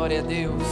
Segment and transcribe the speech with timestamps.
[0.00, 0.62] Glória a Deus.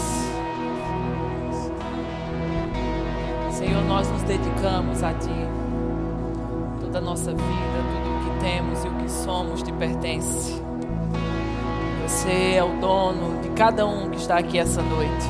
[3.50, 5.28] Senhor, nós nos dedicamos a Ti.
[6.80, 7.44] Toda a nossa vida,
[7.92, 10.62] tudo o que temos e o que somos te pertence.
[12.04, 15.26] Você é o dono de cada um que está aqui essa noite.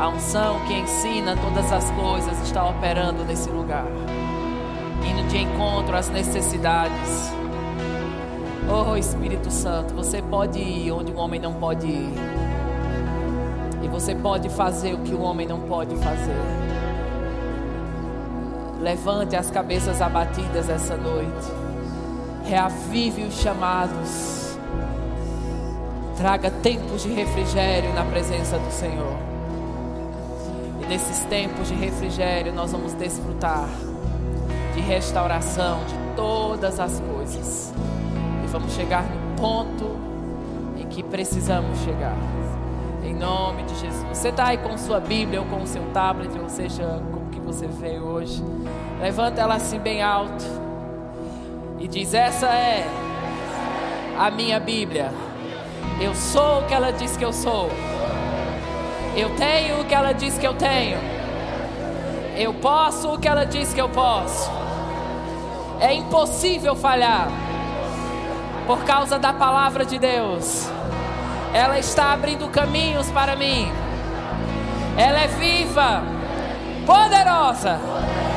[0.00, 3.86] A unção que ensina todas as coisas está operando nesse lugar,
[5.08, 7.37] indo de encontro às necessidades.
[8.70, 12.12] Oh Espírito Santo, você pode ir onde o homem não pode ir,
[13.82, 16.36] e você pode fazer o que o homem não pode fazer.
[18.80, 21.48] Levante as cabeças abatidas essa noite,
[22.44, 24.38] reavive os chamados
[26.18, 29.16] Traga tempos de refrigério na presença do Senhor.
[30.82, 33.68] E nesses tempos de refrigério nós vamos desfrutar
[34.74, 37.72] de restauração de todas as coisas.
[38.50, 39.96] Vamos chegar no ponto
[40.76, 42.16] em que precisamos chegar.
[43.04, 44.06] Em nome de Jesus.
[44.08, 47.28] Você está aí com sua Bíblia ou com o seu tablet, ou seja, com o
[47.30, 48.42] que você veio hoje.
[49.00, 50.44] Levanta ela assim bem alto.
[51.78, 52.86] E diz: Essa é
[54.18, 55.12] a minha Bíblia.
[56.00, 57.68] Eu sou o que ela diz que eu sou.
[59.14, 60.98] Eu tenho o que ela diz que eu tenho.
[62.36, 64.50] Eu posso o que ela diz que eu posso.
[65.80, 67.47] É impossível falhar.
[68.68, 70.68] Por causa da palavra de Deus.
[71.54, 73.72] Ela está abrindo caminhos para mim.
[74.94, 76.02] Ela é viva,
[76.84, 77.80] poderosa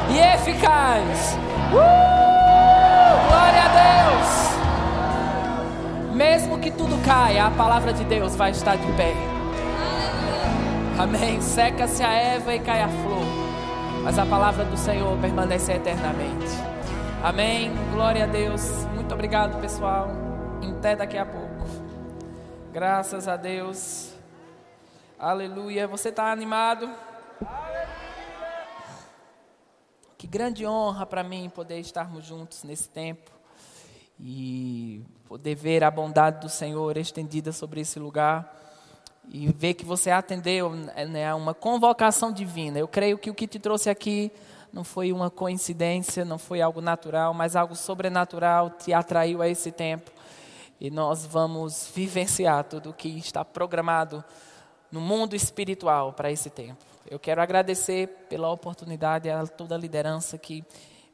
[0.09, 1.38] e eficaz.
[1.74, 3.28] Uh!
[3.28, 4.56] Glória a Deus!
[6.16, 9.14] Mesmo que tudo caia, a palavra de Deus vai estar de pé.
[10.98, 11.42] Amém.
[11.42, 13.26] Seca-se a Eva e cai a flor.
[14.02, 16.48] Mas a palavra do Senhor permanece eternamente.
[17.22, 17.74] Amém.
[17.92, 18.88] Glória a Deus.
[18.96, 20.21] Muito obrigado, pessoal.
[20.62, 21.64] Até daqui a pouco.
[22.73, 24.14] Graças a Deus.
[25.20, 25.88] Aleluia.
[25.88, 26.90] Você está animado?
[30.18, 33.30] Que grande honra para mim poder estarmos juntos nesse tempo
[34.19, 38.52] e poder ver a bondade do Senhor estendida sobre esse lugar
[39.30, 42.80] e ver que você atendeu né, a uma convocação divina.
[42.80, 44.31] Eu creio que o que te trouxe aqui
[44.74, 49.72] não foi uma coincidência, não foi algo natural, mas algo sobrenatural te atraiu a esse
[49.72, 50.12] tempo.
[50.81, 54.24] E nós vamos vivenciar tudo o que está programado
[54.92, 56.84] no mundo espiritual para esse tempo.
[57.08, 60.66] Eu quero agradecer pela oportunidade a toda a liderança que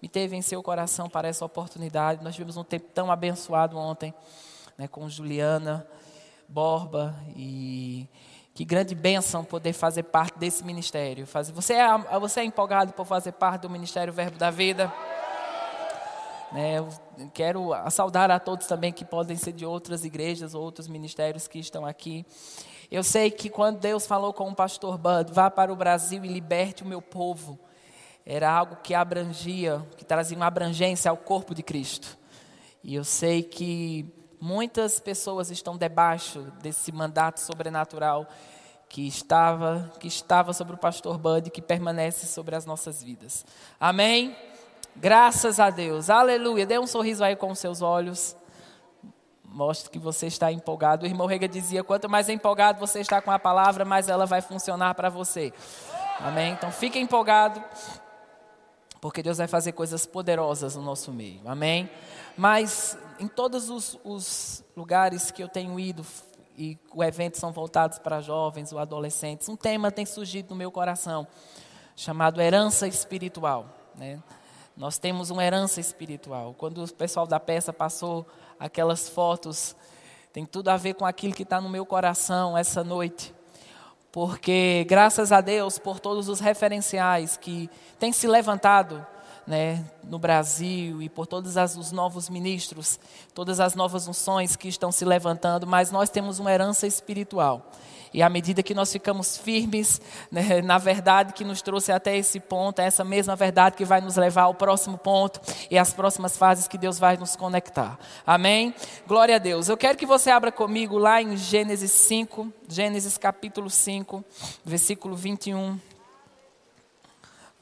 [0.01, 2.23] me teve em seu coração para essa oportunidade.
[2.23, 4.13] Nós tivemos um tempo tão abençoado ontem
[4.77, 5.85] né, com Juliana
[6.47, 8.07] Borba e
[8.53, 11.27] que grande bênção poder fazer parte desse ministério.
[11.53, 14.93] Você, é, você é empolgado por fazer parte do Ministério Verbo da Vida?
[16.51, 16.87] Né, eu
[17.33, 21.85] quero saudar a todos também que podem ser de outras igrejas, outros ministérios que estão
[21.85, 22.25] aqui.
[22.89, 26.27] Eu sei que quando Deus falou com o pastor Bud, vá para o Brasil e
[26.27, 27.59] liberte o meu povo
[28.29, 32.17] era algo que abrangia, que trazia uma abrangência ao corpo de Cristo.
[32.83, 34.05] E eu sei que
[34.37, 38.27] muitas pessoas estão debaixo desse mandato sobrenatural
[38.89, 43.45] que estava, que estava sobre o pastor Bud, que permanece sobre as nossas vidas.
[43.79, 44.35] Amém?
[44.99, 46.09] Graças a Deus.
[46.09, 46.65] Aleluia.
[46.65, 48.35] Dê um sorriso aí com os seus olhos.
[49.45, 51.05] Mostre que você está empolgado.
[51.05, 54.41] O irmão Rega dizia: quanto mais empolgado você está com a palavra, mais ela vai
[54.41, 55.53] funcionar para você.
[56.19, 56.53] Amém?
[56.53, 57.63] Então fique empolgado
[58.99, 61.89] porque Deus vai fazer coisas poderosas no nosso meio, amém?
[62.35, 66.05] Mas em todos os, os lugares que eu tenho ido,
[66.57, 70.71] e os eventos são voltados para jovens ou adolescentes, um tema tem surgido no meu
[70.71, 71.27] coração,
[71.95, 73.67] chamado herança espiritual.
[73.95, 74.19] Né?
[74.77, 76.53] Nós temos uma herança espiritual.
[76.57, 78.25] Quando o pessoal da peça passou
[78.59, 79.75] aquelas fotos,
[80.31, 83.35] tem tudo a ver com aquilo que está no meu coração essa noite
[84.17, 89.05] porque graças a Deus por todos os referenciais que têm se levantado
[89.45, 92.99] né, no Brasil e por todos as, os novos ministros,
[93.33, 97.71] todas as novas unções que estão se levantando, mas nós temos uma herança espiritual.
[98.13, 100.01] E à medida que nós ficamos firmes
[100.31, 104.01] né, na verdade que nos trouxe até esse ponto, é essa mesma verdade que vai
[104.01, 105.39] nos levar ao próximo ponto
[105.69, 107.97] e às próximas fases que Deus vai nos conectar.
[108.25, 108.73] Amém?
[109.07, 109.69] Glória a Deus.
[109.69, 114.23] Eu quero que você abra comigo lá em Gênesis 5, Gênesis capítulo 5,
[114.63, 115.79] versículo 21.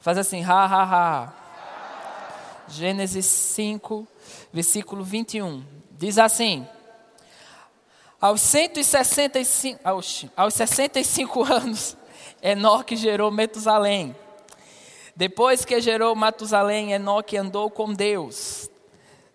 [0.00, 1.32] Faz assim, ha, ha, ha.
[2.68, 4.06] Gênesis 5,
[4.52, 5.64] versículo 21.
[5.90, 6.66] Diz assim:
[8.20, 11.96] aos 165, aos, aos 65 anos,
[12.42, 14.16] Enoque gerou Metusalém.
[15.14, 18.70] Depois que gerou Matusalém, Enoque andou com Deus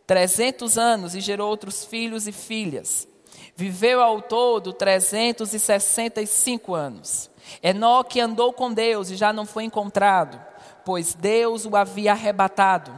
[0.06, 3.07] 300 anos e gerou outros filhos e filhas.
[3.56, 7.30] viveu ao todo 365 anos.
[7.62, 10.39] Enoque andou com Deus e já não foi encontrado,
[10.86, 12.92] pois Deus o havia arrebatado.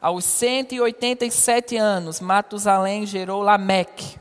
[0.00, 4.19] Aos 187 anos, Matusalém gerou Lameque.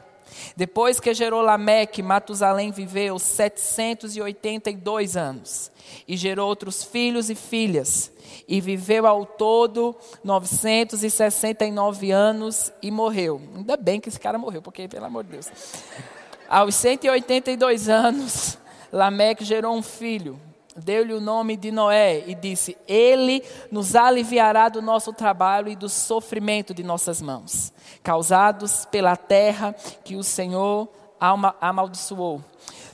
[0.56, 5.72] Depois que gerou Lameque, Matusalém viveu 782 anos
[6.08, 8.12] e gerou outros filhos e filhas.
[8.48, 13.42] E viveu ao todo 969 anos e morreu.
[13.56, 15.52] Ainda bem que esse cara morreu, porque, pelo amor de Deus.
[16.48, 18.58] Aos 182 anos,
[18.92, 20.40] Lameque gerou um filho,
[20.80, 25.90] deu-lhe o nome de Noé e disse: Ele nos aliviará do nosso trabalho e do
[25.90, 30.90] sofrimento de nossas mãos, causados pela terra que o Senhor
[31.62, 32.42] amaldiçoou.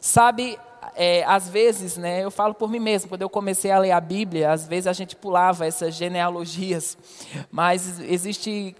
[0.01, 0.59] Sabe,
[0.95, 3.99] é, às vezes, né, eu falo por mim mesmo, quando eu comecei a ler a
[3.99, 6.97] Bíblia, às vezes a gente pulava essas genealogias,
[7.51, 8.75] mas existe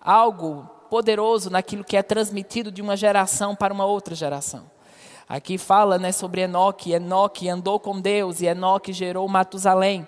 [0.00, 4.73] algo poderoso naquilo que é transmitido de uma geração para uma outra geração.
[5.28, 6.92] Aqui fala né, sobre Enoque.
[6.92, 10.06] Enoque andou com Deus e Enoque gerou Matusalém.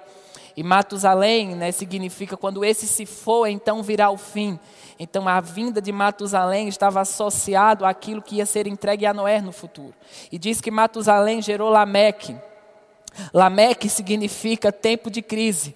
[0.56, 4.58] E Matusalém né, significa quando esse se for, então virá o fim.
[4.98, 9.52] Então a vinda de Matusalém estava associado àquilo que ia ser entregue a Noé no
[9.52, 9.94] futuro.
[10.32, 12.36] E diz que Matusalém gerou Lameque.
[13.32, 15.74] Lameque significa tempo de crise.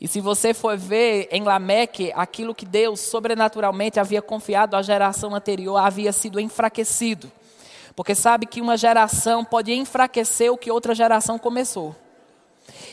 [0.00, 5.34] E se você for ver em Lameque, aquilo que Deus sobrenaturalmente havia confiado à geração
[5.34, 7.30] anterior havia sido enfraquecido.
[7.98, 11.96] Porque sabe que uma geração pode enfraquecer o que outra geração começou.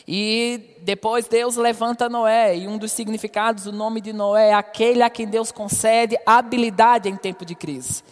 [0.07, 5.03] E depois Deus levanta Noé, e um dos significados do nome de Noé é aquele
[5.03, 8.03] a quem Deus concede habilidade em tempo de crise.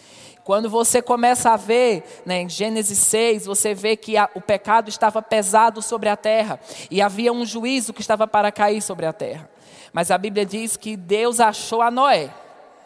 [0.44, 4.88] Quando você começa a ver, né, em Gênesis 6, você vê que a, o pecado
[4.88, 6.60] estava pesado sobre a terra
[6.92, 9.50] e havia um juízo que estava para cair sobre a terra.
[9.92, 12.30] Mas a Bíblia diz que Deus achou a Noé.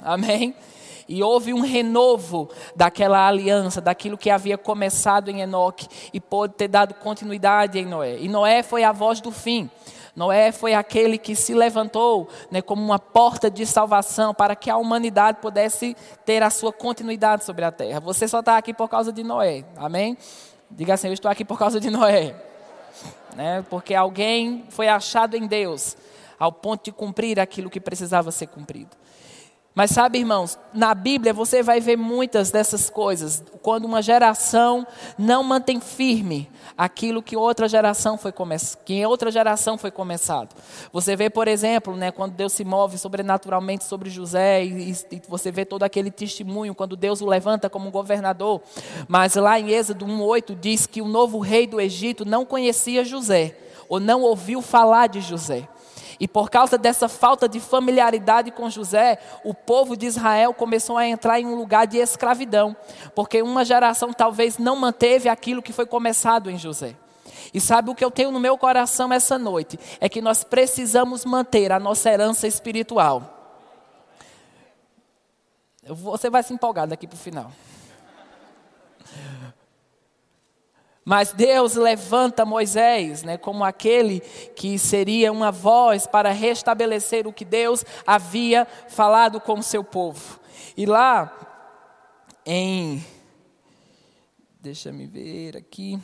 [0.01, 0.55] Amém?
[1.07, 6.67] E houve um renovo daquela aliança, daquilo que havia começado em Enoque e pôde ter
[6.67, 8.17] dado continuidade em Noé.
[8.19, 9.69] E Noé foi a voz do fim.
[10.17, 14.75] Noé foi aquele que se levantou né, como uma porta de salvação para que a
[14.75, 15.95] humanidade pudesse
[16.25, 17.99] ter a sua continuidade sobre a terra.
[17.99, 20.17] Você só está aqui por causa de Noé, amém?
[20.71, 22.35] Diga assim: Eu estou aqui por causa de Noé.
[23.35, 25.95] Né, porque alguém foi achado em Deus
[26.39, 28.97] ao ponto de cumprir aquilo que precisava ser cumprido.
[29.77, 33.43] Mas sabe, irmãos, na Bíblia você vai ver muitas dessas coisas.
[33.61, 34.87] Quando uma geração
[35.19, 40.55] não mantém firme aquilo que outra geração foi começado, que outra geração foi começado.
[40.91, 45.51] Você vê, por exemplo, né, quando Deus se move sobrenaturalmente sobre José e, e você
[45.51, 48.63] vê todo aquele testemunho quando Deus o levanta como governador.
[49.07, 53.55] Mas lá em Êxodo 1:8 diz que o novo rei do Egito não conhecia José
[53.87, 55.69] ou não ouviu falar de José.
[56.19, 61.07] E por causa dessa falta de familiaridade com José, o povo de Israel começou a
[61.07, 62.75] entrar em um lugar de escravidão,
[63.13, 66.95] porque uma geração talvez não manteve aquilo que foi começado em José.
[67.53, 69.79] E sabe o que eu tenho no meu coração essa noite?
[69.99, 73.33] É que nós precisamos manter a nossa herança espiritual.
[75.83, 77.51] Você vai se empolgar daqui para o final.
[81.07, 84.19] Mas Deus levanta Moisés né, como aquele
[84.57, 90.37] que seria uma voz para restabelecer o que Deus havia falado com o seu povo.
[90.75, 91.31] E lá
[92.45, 93.01] em.
[94.59, 95.97] Deixa me ver aqui.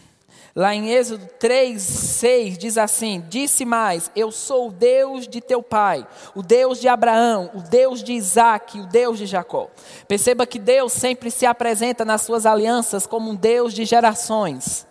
[0.55, 5.61] Lá em Êxodo 3, 6 diz assim: Disse mais: Eu sou o Deus de teu
[5.61, 9.69] pai, o Deus de Abraão, o Deus de Isaac, o Deus de Jacó.
[10.07, 14.87] Perceba que Deus sempre se apresenta nas suas alianças como um Deus de gerações.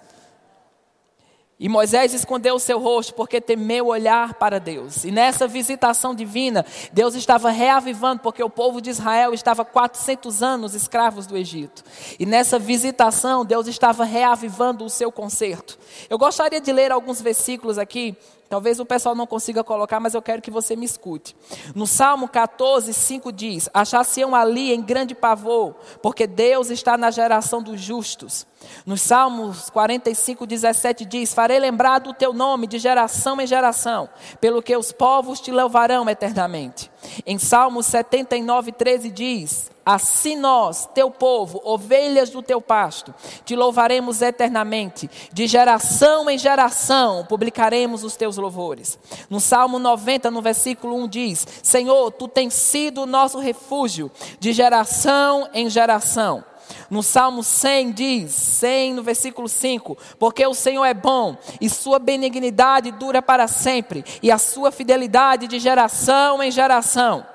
[1.63, 5.05] E Moisés escondeu o seu rosto porque temeu olhar para Deus.
[5.05, 10.75] E nessa visitação divina, Deus estava reavivando, porque o povo de Israel estava 400 anos
[10.75, 11.85] escravos do Egito.
[12.19, 15.79] E nessa visitação, Deus estava reavivando o seu conserto.
[16.11, 18.17] Eu gostaria de ler alguns versículos aqui
[18.53, 21.35] Talvez o pessoal não consiga colocar, mas eu quero que você me escute.
[21.75, 27.63] No Salmo 14, 5 diz: Achar-se-ão ali em grande pavor, porque Deus está na geração
[27.63, 28.47] dos justos.
[28.85, 34.09] Nos Salmos 45, 17 diz: Farei lembrar do teu nome de geração em geração,
[34.41, 36.91] pelo que os povos te louvarão eternamente.
[37.27, 43.13] Em Salmos 79, 13 diz: Assim nós, teu povo, ovelhas do teu pasto,
[43.45, 48.97] te louvaremos eternamente, de geração em geração publicaremos os teus louvores.
[49.29, 54.53] No Salmo 90, no versículo 1 diz: Senhor, tu tens sido o nosso refúgio, de
[54.53, 56.45] geração em geração.
[56.93, 61.99] No Salmo 100 diz, 100 no versículo 5, porque o Senhor é bom e sua
[61.99, 67.27] benignidade dura para sempre e a sua fidelidade de geração em geração.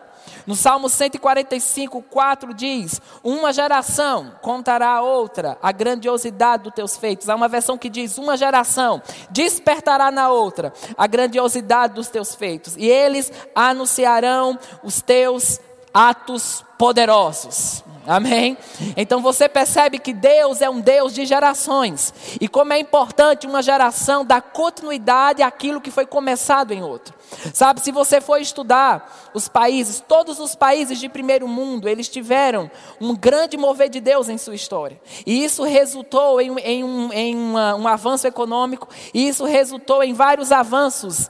[0.46, 7.28] No Salmo 145, 4 diz: Uma geração contará a outra a grandiosidade dos teus feitos.
[7.28, 12.76] Há uma versão que diz: Uma geração despertará na outra a grandiosidade dos teus feitos,
[12.78, 15.60] e eles anunciarão os teus
[15.92, 17.87] atos poderosos.
[18.08, 18.58] Amém?
[18.96, 22.14] Então você percebe que Deus é um Deus de gerações.
[22.40, 27.14] E como é importante uma geração dar continuidade àquilo que foi começado em outro.
[27.54, 32.72] Sabe, se você for estudar os países, todos os países de primeiro mundo, eles tiveram
[33.02, 35.02] um grande mover de Deus em sua história.
[35.26, 40.14] E isso resultou em, em, um, em uma, um avanço econômico, e isso resultou em
[40.14, 41.30] vários avanços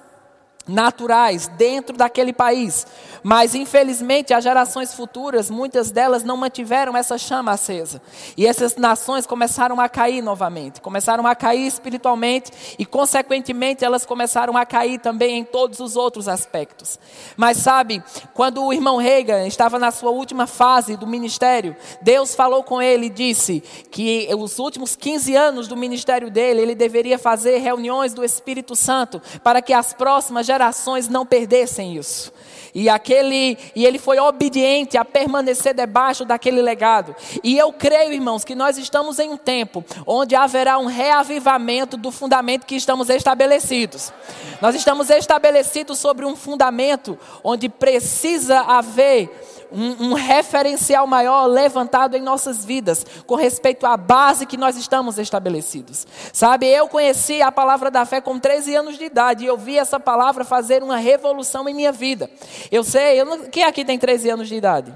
[0.67, 2.86] naturais dentro daquele país.
[3.27, 8.01] Mas infelizmente as gerações futuras, muitas delas não mantiveram essa chama acesa.
[8.38, 14.55] E essas nações começaram a cair novamente, começaram a cair espiritualmente e consequentemente elas começaram
[14.55, 16.98] a cair também em todos os outros aspectos.
[17.36, 18.01] Mas sabe,
[18.34, 23.07] quando o irmão Reagan estava na sua última fase do ministério, Deus falou com ele
[23.07, 28.24] e disse que os últimos 15 anos do ministério dele, ele deveria fazer reuniões do
[28.24, 32.31] Espírito Santo para que as próximas gerações não perdessem isso.
[32.79, 37.15] E, aquele, e ele foi obediente a permanecer debaixo daquele legado.
[37.43, 42.12] E eu creio, irmãos, que nós estamos em um tempo onde haverá um reavivamento do
[42.12, 44.13] fundamento que estamos estabelecidos.
[44.62, 49.27] Nós estamos estabelecidos sobre um fundamento onde precisa haver
[49.71, 55.17] um, um, referencial maior levantado em nossas vidas com respeito à base que nós estamos
[55.17, 56.05] estabelecidos.
[56.33, 59.77] Sabe, eu conheci a palavra da fé com 13 anos de idade e eu vi
[59.77, 62.29] essa palavra fazer uma revolução em minha vida.
[62.71, 64.93] Eu sei, eu não, quem aqui tem 13 anos de idade?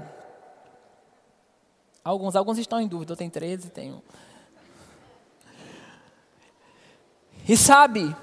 [2.04, 4.02] Alguns, alguns estão em dúvida, eu tenho 13, tenho.
[7.48, 8.14] E sabe,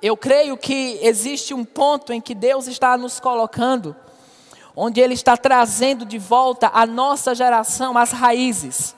[0.00, 3.96] eu creio que existe um ponto em que Deus está nos colocando
[4.78, 8.94] onde Ele está trazendo de volta a nossa geração as raízes.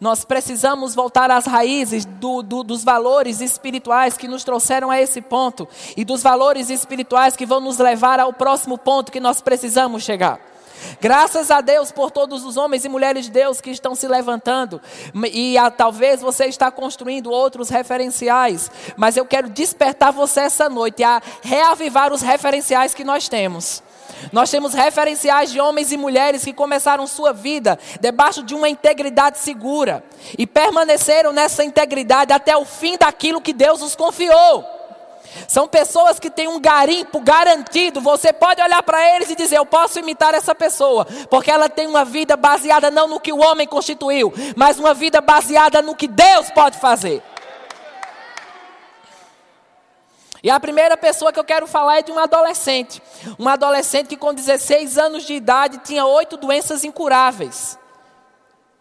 [0.00, 5.22] Nós precisamos voltar às raízes do, do, dos valores espirituais que nos trouxeram a esse
[5.22, 10.02] ponto e dos valores espirituais que vão nos levar ao próximo ponto que nós precisamos
[10.02, 10.40] chegar.
[11.00, 14.82] Graças a Deus por todos os homens e mulheres de Deus que estão se levantando.
[15.32, 18.70] E a, talvez você está construindo outros referenciais.
[18.96, 23.82] Mas eu quero despertar você essa noite a reavivar os referenciais que nós temos.
[24.32, 29.38] Nós temos referenciais de homens e mulheres que começaram sua vida debaixo de uma integridade
[29.38, 30.04] segura
[30.38, 34.64] e permaneceram nessa integridade até o fim daquilo que Deus os confiou.
[35.48, 38.00] São pessoas que têm um garimpo garantido.
[38.00, 41.86] Você pode olhar para eles e dizer: Eu posso imitar essa pessoa, porque ela tem
[41.86, 46.06] uma vida baseada não no que o homem constituiu, mas uma vida baseada no que
[46.06, 47.22] Deus pode fazer.
[50.44, 53.02] E a primeira pessoa que eu quero falar é de um adolescente.
[53.38, 57.78] Um adolescente que com 16 anos de idade tinha oito doenças incuráveis.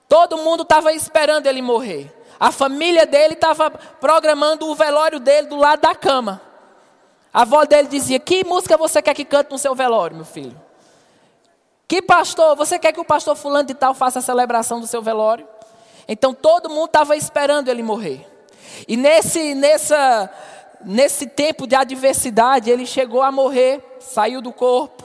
[0.10, 2.14] Todo mundo estava esperando ele morrer.
[2.38, 6.42] A família dele estava programando o velório dele do lado da cama.
[7.34, 10.62] A avó dele dizia: Que música você quer que cante no seu velório, meu filho?
[11.88, 15.02] Que pastor, você quer que o pastor fulano de tal faça a celebração do seu
[15.02, 15.48] velório?
[16.10, 18.28] Então todo mundo estava esperando ele morrer.
[18.86, 20.30] E nesse, nessa,
[20.86, 25.04] nesse tempo de adversidade, ele chegou a morrer, saiu do corpo.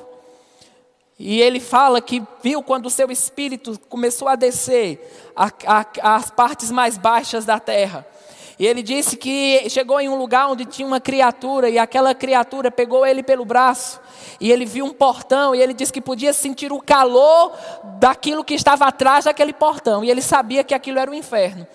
[1.18, 5.00] E ele fala que viu quando o seu espírito começou a descer
[6.02, 8.06] às partes mais baixas da terra.
[8.58, 12.70] E ele disse que chegou em um lugar onde tinha uma criatura, e aquela criatura
[12.72, 14.00] pegou ele pelo braço,
[14.40, 17.52] e ele viu um portão, e ele disse que podia sentir o calor
[18.00, 21.66] daquilo que estava atrás daquele portão, e ele sabia que aquilo era o inferno.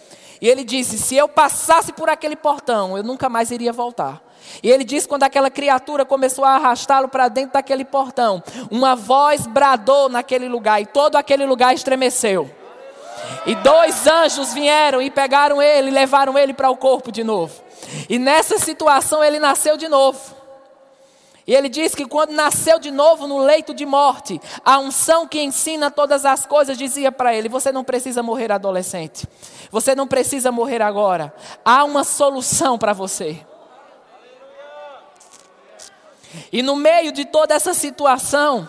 [0.44, 4.22] E ele disse: Se eu passasse por aquele portão, eu nunca mais iria voltar.
[4.62, 9.48] E ele disse: quando aquela criatura começou a arrastá-lo para dentro daquele portão, uma voz
[9.48, 12.52] bradou naquele lugar e todo aquele lugar estremeceu.
[13.46, 17.64] E dois anjos vieram e pegaram ele e levaram ele para o corpo de novo.
[18.10, 20.43] E nessa situação ele nasceu de novo.
[21.46, 25.42] E ele diz que quando nasceu de novo no leito de morte, a unção que
[25.42, 29.28] ensina todas as coisas dizia para ele: Você não precisa morrer adolescente.
[29.70, 31.34] Você não precisa morrer agora.
[31.66, 33.46] Há uma solução para você.
[36.52, 38.68] E no meio de toda essa situação,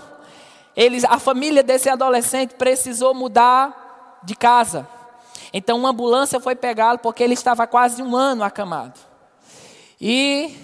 [0.76, 4.88] eles, a família desse adolescente precisou mudar de casa.
[5.52, 8.98] Então uma ambulância foi pegá-lo porque ele estava quase um ano acamado.
[10.00, 10.63] E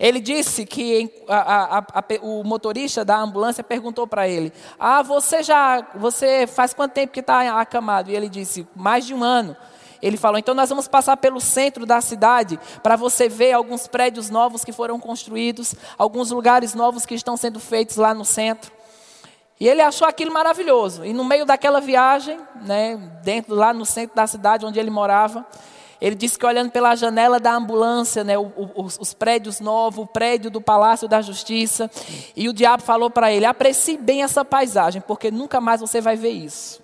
[0.00, 5.42] ele disse que a, a, a, o motorista da ambulância perguntou para ele: Ah, você
[5.42, 8.10] já, você faz quanto tempo que está acamado?
[8.10, 9.54] E ele disse: Mais de um ano.
[10.00, 14.30] Ele falou: Então nós vamos passar pelo centro da cidade para você ver alguns prédios
[14.30, 18.72] novos que foram construídos, alguns lugares novos que estão sendo feitos lá no centro.
[19.60, 21.04] E ele achou aquilo maravilhoso.
[21.04, 25.44] E no meio daquela viagem, né, dentro lá no centro da cidade onde ele morava,
[26.00, 30.50] ele disse que olhando pela janela da ambulância, né, os, os prédios novos, o prédio
[30.50, 31.90] do Palácio da Justiça,
[32.34, 36.16] e o diabo falou para ele: aprecie bem essa paisagem, porque nunca mais você vai
[36.16, 36.82] ver isso.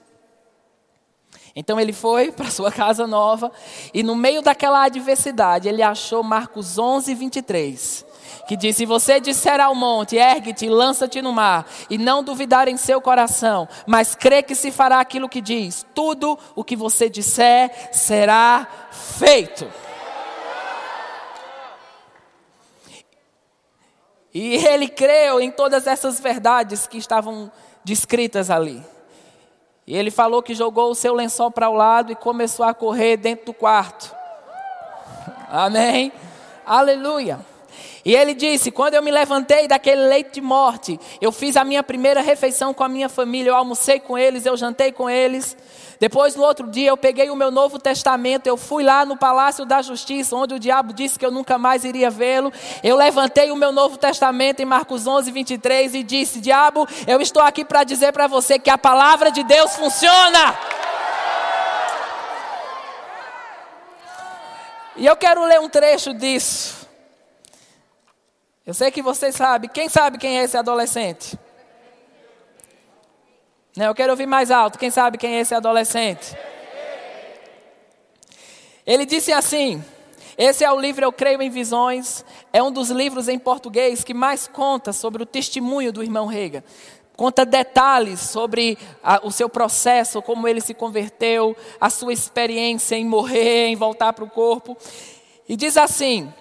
[1.54, 3.50] Então ele foi para sua casa nova
[3.94, 8.06] e no meio daquela adversidade ele achou Marcos 11, 23
[8.47, 12.76] que diz: Se você disser ao monte, ergue-te, lança-te no mar, e não duvidar em
[12.76, 17.91] seu coração, mas crê que se fará aquilo que diz, tudo o que você disser
[17.93, 19.67] será feito.
[24.33, 27.50] E ele creu em todas essas verdades que estavam
[27.83, 28.85] descritas ali.
[29.87, 33.17] E ele falou que jogou o seu lençol para o lado e começou a correr
[33.17, 34.15] dentro do quarto.
[35.49, 36.12] Amém?
[36.67, 37.38] Aleluia.
[38.07, 41.83] E ele disse: Quando eu me levantei daquele leito de morte, eu fiz a minha
[41.83, 45.57] primeira refeição com a minha família, eu almocei com eles, eu jantei com eles.
[45.99, 49.67] Depois, no outro dia, eu peguei o meu Novo Testamento, eu fui lá no Palácio
[49.67, 52.53] da Justiça, onde o diabo disse que eu nunca mais iria vê-lo.
[52.81, 57.43] Eu levantei o meu Novo Testamento em Marcos 11, 23 e disse: Diabo, eu estou
[57.43, 60.57] aqui para dizer para você que a palavra de Deus funciona.
[64.95, 66.86] E eu quero ler um trecho disso.
[68.66, 69.70] Eu sei que vocês sabem.
[69.70, 71.38] Quem sabe quem é esse adolescente?
[73.76, 74.76] Não, eu quero ouvir mais alto.
[74.76, 76.37] Quem sabe quem é esse adolescente?
[78.85, 79.85] Ele disse assim:
[80.37, 82.25] Esse é o livro Eu Creio em Visões.
[82.52, 86.64] É um dos livros em português que mais conta sobre o testemunho do irmão Rega.
[87.16, 93.04] Conta detalhes sobre a, o seu processo, como ele se converteu, a sua experiência em
[93.04, 94.76] morrer, em voltar para o corpo.
[95.49, 96.32] E diz assim: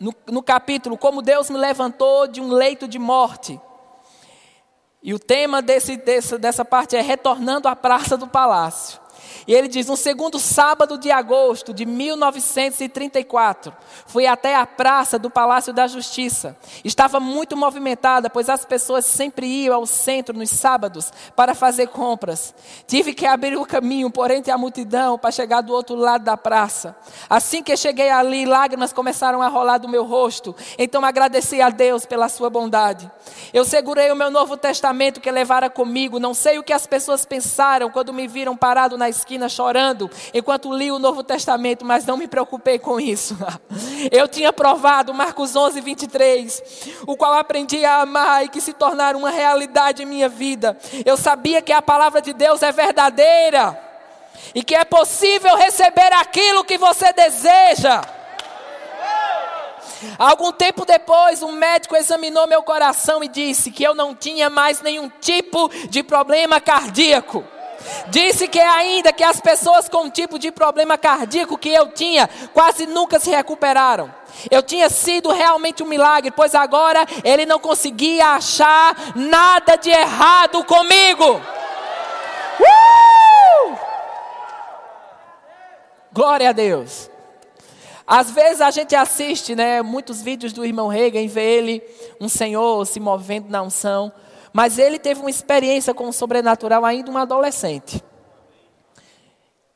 [0.00, 3.60] no, no capítulo Como Deus me levantou de um leito de morte.
[5.02, 9.03] E o tema desse, desse, dessa parte é Retornando à Praça do Palácio.
[9.46, 13.72] E ele diz: no segundo sábado de agosto de 1934,
[14.06, 16.56] fui até a praça do Palácio da Justiça.
[16.84, 22.54] Estava muito movimentada, pois as pessoas sempre iam ao centro nos sábados para fazer compras.
[22.86, 26.36] Tive que abrir o caminho por entre a multidão para chegar do outro lado da
[26.36, 26.96] praça.
[27.28, 30.54] Assim que cheguei ali, lágrimas começaram a rolar do meu rosto.
[30.78, 33.10] Então agradeci a Deus pela sua bondade.
[33.52, 36.18] Eu segurei o meu Novo Testamento que levara comigo.
[36.18, 40.10] Não sei o que as pessoas pensaram quando me viram parado na esquina esquina chorando
[40.32, 43.36] enquanto li o Novo Testamento, mas não me preocupei com isso.
[44.10, 46.62] Eu tinha provado Marcos 11, 23,
[47.06, 50.78] o qual aprendi a amar e que se tornaram uma realidade em minha vida.
[51.04, 53.78] Eu sabia que a palavra de Deus é verdadeira
[54.54, 58.02] e que é possível receber aquilo que você deseja.
[60.18, 64.82] Algum tempo depois, um médico examinou meu coração e disse que eu não tinha mais
[64.82, 67.44] nenhum tipo de problema cardíaco.
[68.08, 72.28] Disse que ainda que as pessoas com um tipo de problema cardíaco que eu tinha,
[72.52, 74.12] quase nunca se recuperaram.
[74.50, 80.64] Eu tinha sido realmente um milagre, pois agora ele não conseguia achar nada de errado
[80.64, 81.40] comigo.
[82.60, 83.76] Uh!
[86.12, 87.10] Glória a Deus.
[88.06, 91.82] Às vezes a gente assiste, né, muitos vídeos do irmão Reagan e vê ele,
[92.20, 94.12] um senhor se movendo na unção.
[94.54, 98.00] Mas ele teve uma experiência com o sobrenatural ainda um adolescente.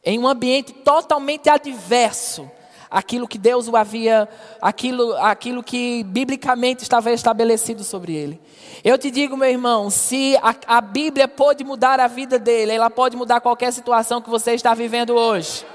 [0.05, 2.49] Em um ambiente totalmente adverso
[2.89, 4.29] aquilo que Deus o havia,
[4.63, 8.41] aquilo, aquilo que biblicamente estava estabelecido sobre ele.
[8.85, 12.89] Eu te digo, meu irmão, se a, a Bíblia pode mudar a vida dele, ela
[12.89, 15.67] pode mudar qualquer situação que você está vivendo hoje.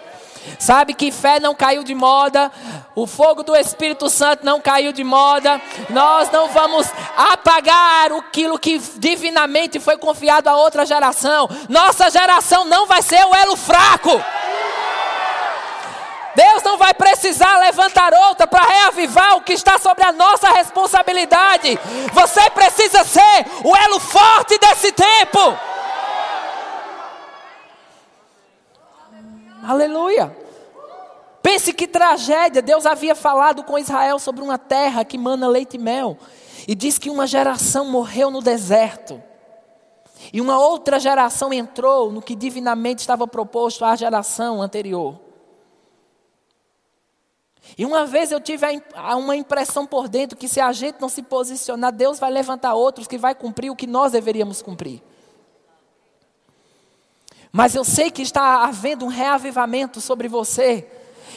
[0.59, 2.51] Sabe que fé não caiu de moda,
[2.95, 5.59] o fogo do Espírito Santo não caiu de moda.
[5.89, 11.49] Nós não vamos apagar aquilo que divinamente foi confiado a outra geração.
[11.67, 14.21] Nossa geração não vai ser o elo fraco.
[16.35, 21.79] Deus não vai precisar levantar outra para reavivar o que está sobre a nossa responsabilidade.
[22.11, 25.57] Você precisa ser o elo forte desse tempo.
[29.63, 30.35] Aleluia.
[31.41, 32.61] Pense que tragédia.
[32.61, 36.17] Deus havia falado com Israel sobre uma terra que mana leite e mel.
[36.67, 39.21] E diz que uma geração morreu no deserto.
[40.31, 45.19] E uma outra geração entrou no que divinamente estava proposto à geração anterior.
[47.77, 48.65] E uma vez eu tive
[49.17, 53.07] uma impressão por dentro que se a gente não se posicionar, Deus vai levantar outros
[53.07, 55.01] que vai cumprir o que nós deveríamos cumprir.
[57.55, 60.87] Mas eu sei que está havendo um reavivamento sobre você.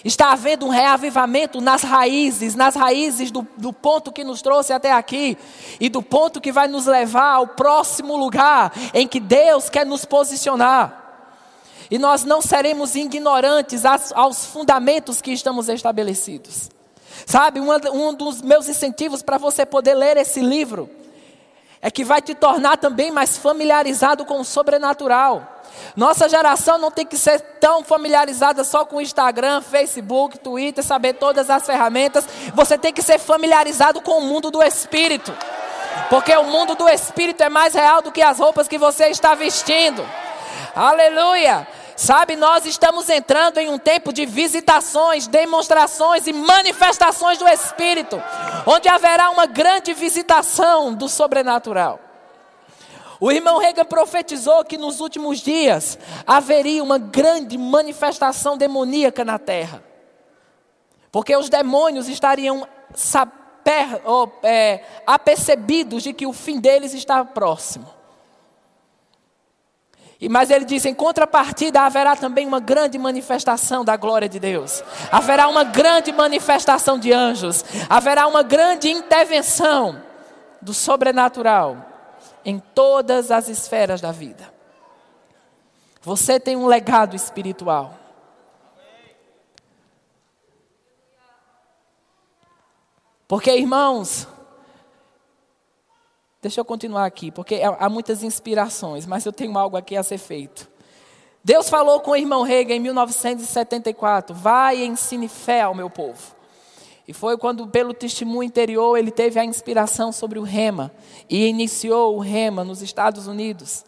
[0.02, 4.92] Está havendo um reavivamento nas raízes, nas raízes do, do, ponto que nos trouxe até
[4.92, 5.36] aqui
[5.78, 10.06] e do ponto que vai nos levar ao próximo lugar em que Deus quer nos
[10.06, 11.02] posicionar.
[11.90, 16.70] E nós não seremos ignorantes aos, fundamentos que estamos estabelecidos.
[17.26, 20.88] Sabe, um, um dos meus incentivos para você poder ler esse livro
[21.82, 25.55] é que vai te tornar também mais familiarizado com o sobrenatural.
[25.94, 31.48] Nossa geração não tem que ser tão familiarizada só com Instagram, Facebook, Twitter, saber todas
[31.48, 32.26] as ferramentas.
[32.54, 35.32] Você tem que ser familiarizado com o mundo do espírito.
[36.10, 39.34] Porque o mundo do espírito é mais real do que as roupas que você está
[39.34, 40.06] vestindo.
[40.74, 41.66] Aleluia!
[41.96, 48.22] Sabe, nós estamos entrando em um tempo de visitações, demonstrações e manifestações do Espírito,
[48.66, 51.98] onde haverá uma grande visitação do sobrenatural.
[53.18, 59.82] O irmão Reagan profetizou que nos últimos dias haveria uma grande manifestação demoníaca na terra.
[61.10, 67.86] Porque os demônios estariam saber, oh, é, apercebidos de que o fim deles está próximo.
[70.30, 75.48] Mas ele diz: em contrapartida, haverá também uma grande manifestação da glória de Deus, haverá
[75.48, 80.02] uma grande manifestação de anjos, haverá uma grande intervenção
[80.60, 81.95] do sobrenatural
[82.46, 84.54] em todas as esferas da vida.
[86.00, 87.92] Você tem um legado espiritual.
[93.26, 94.28] Porque, irmãos,
[96.40, 100.18] deixa eu continuar aqui, porque há muitas inspirações, mas eu tenho algo aqui a ser
[100.18, 100.70] feito.
[101.42, 106.35] Deus falou com o irmão Rega em 1974: Vai e ensine fé ao meu povo.
[107.08, 110.92] E foi quando, pelo testemunho interior, ele teve a inspiração sobre o rema
[111.30, 113.84] e iniciou o rema nos Estados Unidos.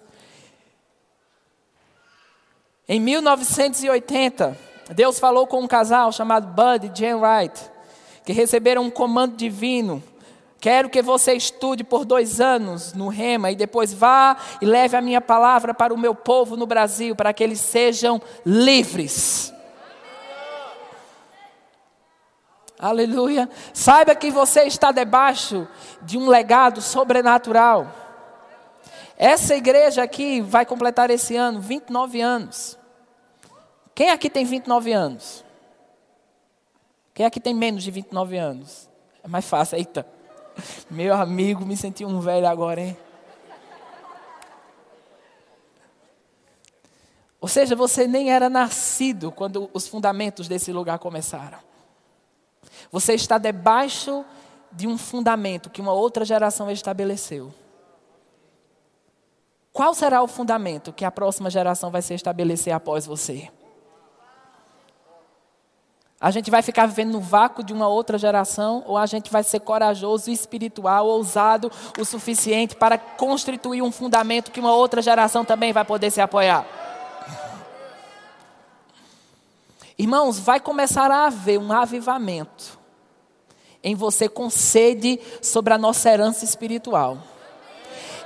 [2.88, 4.56] Em 1980,
[4.94, 7.60] Deus falou com um casal chamado Bud e Jane Wright,
[8.24, 10.02] que receberam um comando divino.
[10.60, 15.02] Quero que você estude por dois anos no Rema e depois vá e leve a
[15.02, 19.52] minha palavra para o meu povo no Brasil, para que eles sejam livres.
[22.78, 23.48] Aleluia.
[23.74, 25.66] Saiba que você está debaixo
[26.02, 27.92] de um legado sobrenatural.
[29.16, 32.78] Essa igreja aqui vai completar esse ano 29 anos.
[33.94, 35.44] Quem aqui tem 29 anos?
[37.12, 38.88] Quem aqui tem menos de 29 anos?
[39.24, 40.06] É mais fácil, eita.
[40.88, 42.96] Meu amigo, me senti um velho agora, hein?
[47.40, 51.58] Ou seja, você nem era nascido quando os fundamentos desse lugar começaram.
[52.90, 54.24] Você está debaixo
[54.72, 57.52] de um fundamento que uma outra geração estabeleceu.
[59.72, 63.50] Qual será o fundamento que a próxima geração vai se estabelecer após você?
[66.20, 69.44] A gente vai ficar vivendo no vácuo de uma outra geração ou a gente vai
[69.44, 75.72] ser corajoso, espiritual, ousado o suficiente para constituir um fundamento que uma outra geração também
[75.72, 76.66] vai poder se apoiar?
[79.96, 82.77] Irmãos, vai começar a haver um avivamento
[83.82, 87.18] em você com sede sobre a nossa herança espiritual.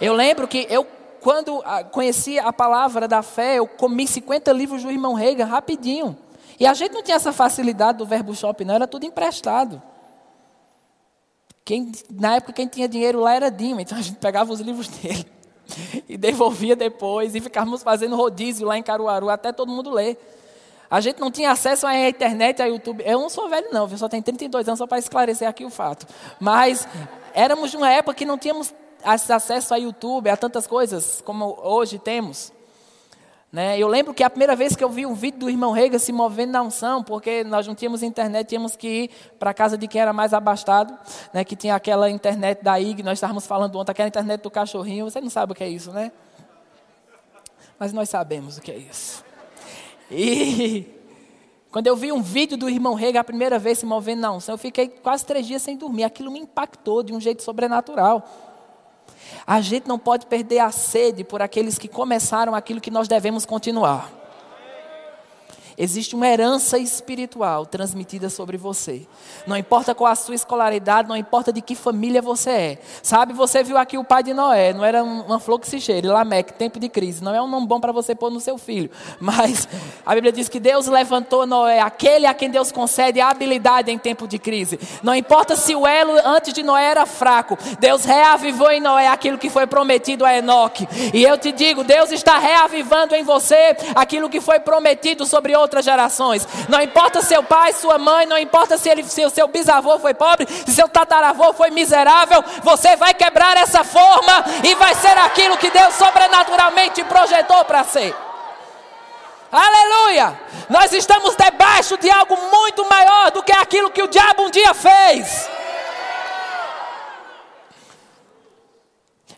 [0.01, 0.87] Eu lembro que eu,
[1.21, 6.17] quando ah, conheci a palavra da fé, eu comi 50 livros do irmão Reagan rapidinho.
[6.59, 9.83] E a gente não tinha essa facilidade do verbo shop, não, era tudo emprestado.
[11.65, 14.89] Quem, na época, quem tinha dinheiro lá era Dima, então a gente pegava os livros
[14.99, 15.27] dele
[16.09, 20.19] e devolvia depois, e ficávamos fazendo rodízio lá em Caruaru, até todo mundo ler.
[20.93, 23.03] A gente não tinha acesso à internet, a YouTube.
[23.07, 25.71] Eu não sou velho, não, eu só tenho 32 anos, só para esclarecer aqui o
[25.71, 26.07] fato.
[26.39, 26.87] Mas
[27.33, 31.99] éramos de uma época que não tínhamos acesso a YouTube, a tantas coisas como hoje
[31.99, 32.53] temos.
[33.51, 33.79] Né?
[33.79, 36.13] Eu lembro que a primeira vez que eu vi um vídeo do irmão Rega se
[36.13, 39.89] movendo na unção, porque nós não tínhamos internet, tínhamos que ir para a casa de
[39.89, 40.93] quem era mais abastado,
[41.33, 41.43] né?
[41.43, 45.23] que tinha aquela internet da IG, nós estávamos falando ontem, aquela internet do cachorrinho, você
[45.23, 46.13] não sabe o que é isso, né?
[47.79, 49.32] Mas nós sabemos o que é isso.
[50.13, 50.87] E
[51.71, 54.55] quando eu vi um vídeo do irmão Rega a primeira vez se movendo na unção,
[54.55, 56.05] eu fiquei quase três dias sem dormir.
[56.05, 58.29] Aquilo me impactou de um jeito sobrenatural.
[59.47, 63.47] A gente não pode perder a sede por aqueles que começaram aquilo que nós devemos
[63.47, 64.22] continuar.
[65.77, 69.03] Existe uma herança espiritual transmitida sobre você.
[69.47, 72.79] Não importa qual a sua escolaridade, não importa de que família você é.
[73.03, 76.07] Sabe, você viu aqui o pai de Noé, não era uma flor que se cheire,
[76.07, 77.23] Lameque, tempo de crise.
[77.23, 78.91] Não é um nome bom para você pôr no seu filho.
[79.19, 79.69] Mas
[80.05, 83.99] a Bíblia diz que Deus levantou Noé, aquele a quem Deus concede a habilidade em
[83.99, 84.79] tempo de crise.
[85.03, 89.39] Não importa se o elo antes de Noé era fraco, Deus reavivou em Noé aquilo
[89.39, 90.89] que foi prometido a Enoque.
[91.13, 95.85] E eu te digo, Deus está reavivando em você aquilo que foi prometido sobre outras
[95.85, 96.47] gerações.
[96.69, 100.13] Não importa seu pai, sua mãe, não importa se, ele, se o seu bisavô foi
[100.13, 105.57] pobre, se seu tataravô foi miserável, você vai quebrar essa forma e vai ser aquilo
[105.57, 108.15] que Deus sobrenaturalmente projetou para ser.
[109.51, 110.39] Aleluia!
[110.69, 114.73] Nós estamos debaixo de algo muito maior do que aquilo que o diabo um dia
[114.75, 115.49] fez.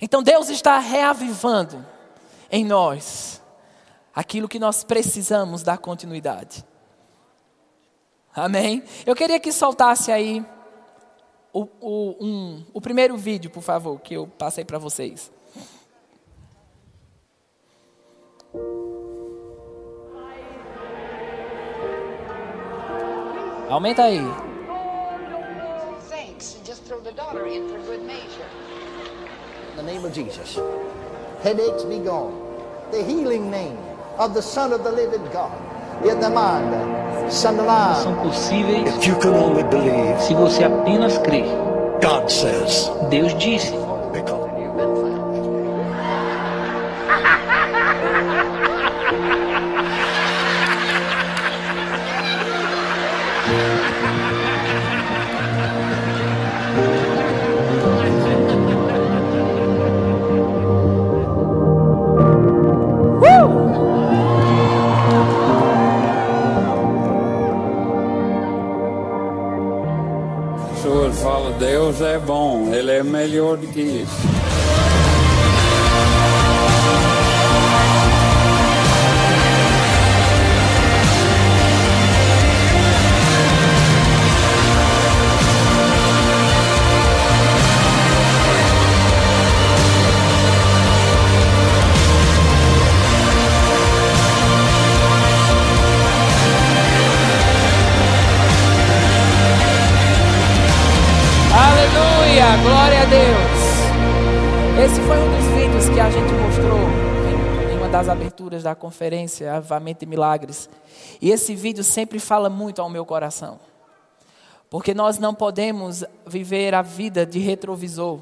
[0.01, 1.85] Então Deus está reavivando
[2.51, 3.43] em nós
[4.15, 6.65] aquilo que nós precisamos dar continuidade.
[8.35, 8.83] Amém?
[9.05, 10.45] Eu queria que soltasse aí
[11.53, 15.33] o, o, um, o primeiro vídeo, por favor, que eu passei para vocês.
[23.69, 24.21] Aumenta aí.
[26.09, 26.59] Thanks.
[26.65, 28.47] Just throw the dollar in for good measure.
[29.73, 30.59] In the name of Jesus.
[31.43, 32.35] Headaches be gone.
[32.91, 35.51] The healing name of the Son of the living God.
[37.31, 40.21] São possíveis If you can only believe.
[40.21, 41.47] se você apenas crer.
[42.03, 42.91] God says.
[43.09, 43.84] Deus disse.
[74.23, 74.54] Do
[108.51, 110.69] da conferência Avamento e Milagres.
[111.21, 113.59] E esse vídeo sempre fala muito ao meu coração.
[114.69, 118.21] Porque nós não podemos viver a vida de retrovisor.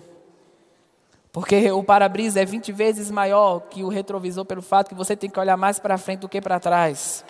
[1.32, 5.30] Porque o para-brisa é 20 vezes maior que o retrovisor pelo fato que você tem
[5.30, 7.24] que olhar mais para frente do que para trás.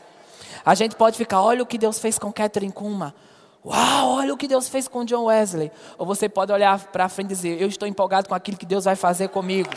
[0.64, 3.14] A gente pode ficar, olha o que Deus fez com Catherine Kuma.
[3.64, 5.70] Uau, olha o que Deus fez com John Wesley.
[5.96, 8.84] Ou você pode olhar para frente e dizer: Eu estou empolgado com aquilo que Deus
[8.84, 9.70] vai fazer comigo.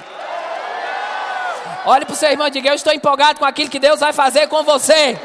[1.86, 4.13] Olhe para o seu irmão e diga: Eu estou empolgado com aquilo que Deus vai
[4.13, 5.19] fazer com você.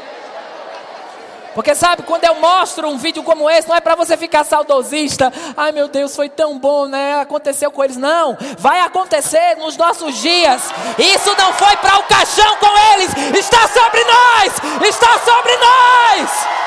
[1.53, 5.33] Porque sabe, quando eu mostro um vídeo como esse, não é para você ficar saudosista.
[5.57, 7.19] Ai meu Deus, foi tão bom, né?
[7.19, 7.97] Aconteceu com eles.
[7.97, 10.61] Não, vai acontecer nos nossos dias.
[10.97, 16.61] Isso não foi para o caixão com eles, está sobre nós, está sobre nós.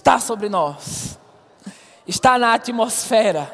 [0.00, 1.18] está sobre nós,
[2.10, 3.50] está na atmosfera,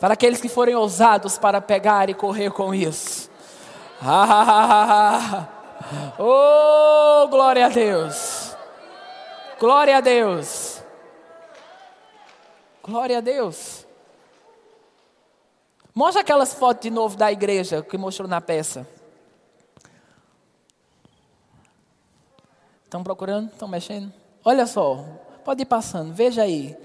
[0.00, 3.30] para aqueles que forem ousados para pegar e correr com isso.
[4.00, 5.46] Ah,
[6.18, 8.56] oh, glória a Deus!
[9.58, 10.82] Glória a Deus!
[12.82, 13.86] Glória a Deus!
[15.94, 18.86] Mostra aquelas fotos de novo da igreja que mostrou na peça.
[22.84, 23.50] Estão procurando?
[23.52, 24.12] Estão mexendo?
[24.44, 25.04] Olha só,
[25.44, 26.76] pode ir passando, veja aí.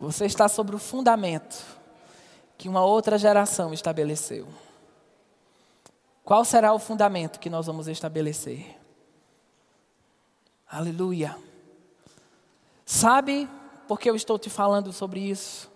[0.00, 1.62] Você está sobre o fundamento
[2.56, 4.48] que uma outra geração estabeleceu.
[6.24, 8.78] Qual será o fundamento que nós vamos estabelecer?
[10.68, 11.36] Aleluia.
[12.84, 13.48] Sabe
[13.86, 15.70] por que eu estou te falando sobre isso?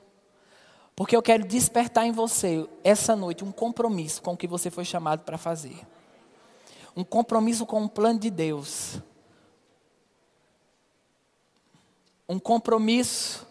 [0.97, 4.85] Porque eu quero despertar em você, essa noite, um compromisso com o que você foi
[4.85, 5.87] chamado para fazer.
[6.97, 9.01] Um compromisso com o plano de Deus
[12.29, 13.47] um compromisso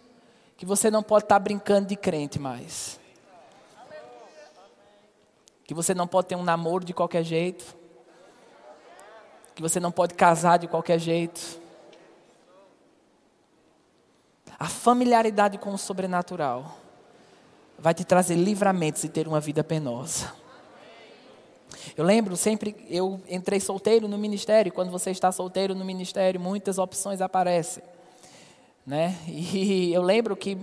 [0.57, 2.99] que você não pode estar brincando de crente mais.
[5.65, 7.75] Que você não pode ter um namoro de qualquer jeito.
[9.55, 11.59] Que você não pode casar de qualquer jeito.
[14.59, 16.77] A familiaridade com o sobrenatural
[17.77, 20.33] vai te trazer livramentos e ter uma vida penosa.
[21.97, 24.71] Eu lembro sempre, eu entrei solteiro no ministério.
[24.71, 27.83] Quando você está solteiro no ministério, muitas opções aparecem.
[28.85, 29.17] Né?
[29.27, 30.57] E eu lembro que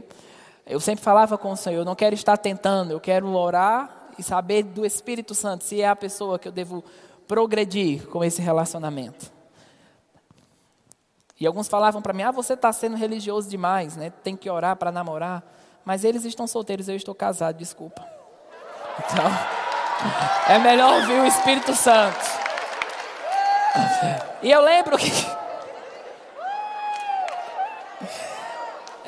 [0.66, 4.22] eu sempre falava com o Senhor, eu não quero estar tentando, eu quero orar e
[4.22, 6.84] saber do Espírito Santo se é a pessoa que eu devo
[7.26, 9.32] progredir com esse relacionamento.
[11.40, 14.10] E alguns falavam para mim: "Ah, você está sendo religioso demais, né?
[14.22, 15.42] Tem que orar para namorar".
[15.84, 18.06] Mas eles estão solteiros, eu estou casado, desculpa.
[18.98, 19.24] Então,
[20.54, 22.20] é melhor ouvir o Espírito Santo.
[24.42, 25.10] E eu lembro que.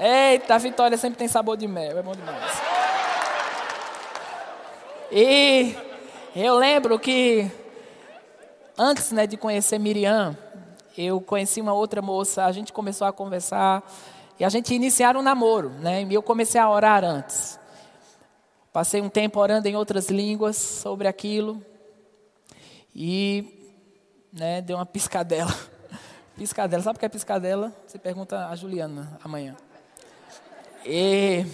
[0.05, 2.61] Eita, a vitória sempre tem sabor de mel, é bom demais.
[5.13, 5.77] E
[6.35, 7.49] eu lembro que
[8.77, 10.37] antes né, de conhecer Miriam,
[10.99, 13.81] eu conheci uma outra moça, a gente começou a conversar
[14.41, 16.03] e a gente iniciar um namoro, né?
[16.03, 17.57] E eu comecei a orar antes.
[18.73, 21.65] Passei um tempo orando em outras línguas sobre aquilo
[22.93, 23.79] e
[24.33, 25.55] né, deu uma piscadela.
[26.35, 27.73] Piscadela, sabe o que é piscadela?
[27.87, 29.55] Você pergunta a Juliana amanhã.
[30.85, 31.47] E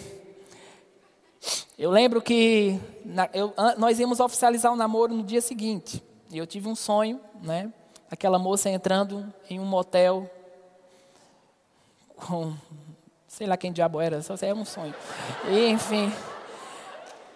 [1.78, 6.02] eu lembro que na, eu, nós íamos oficializar o namoro no dia seguinte.
[6.30, 7.72] E eu tive um sonho, né?
[8.10, 10.28] Aquela moça entrando em um motel
[12.16, 12.54] com
[13.26, 14.94] sei lá quem diabo era, só sei, é um sonho.
[15.48, 16.12] E, enfim,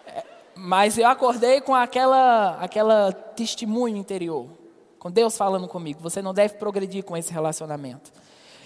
[0.07, 0.23] é,
[0.55, 4.47] mas eu acordei com aquela aquela testemunho interior,
[4.99, 6.01] com Deus falando comigo.
[6.01, 8.11] Você não deve progredir com esse relacionamento.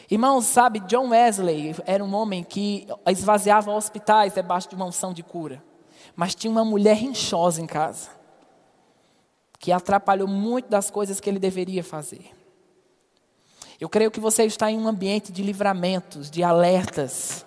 [0.09, 5.21] Irmãos, sabe, John Wesley era um homem que esvaziava hospitais debaixo de uma unção de
[5.21, 5.61] cura.
[6.15, 8.09] Mas tinha uma mulher rinchosa em casa,
[9.59, 12.31] que atrapalhou muito das coisas que ele deveria fazer.
[13.79, 17.45] Eu creio que você está em um ambiente de livramentos, de alertas.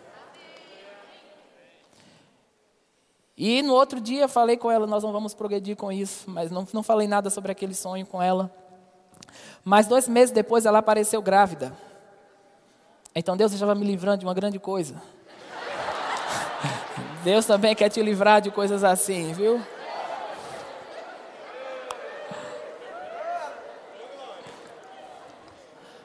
[3.37, 6.69] E no outro dia falei com ela, nós não vamos progredir com isso, mas não,
[6.73, 8.55] não falei nada sobre aquele sonho com ela.
[9.65, 11.75] Mas dois meses depois ela apareceu grávida.
[13.15, 15.01] Então Deus estava me livrando de uma grande coisa.
[17.25, 19.61] Deus também quer te livrar de coisas assim, viu?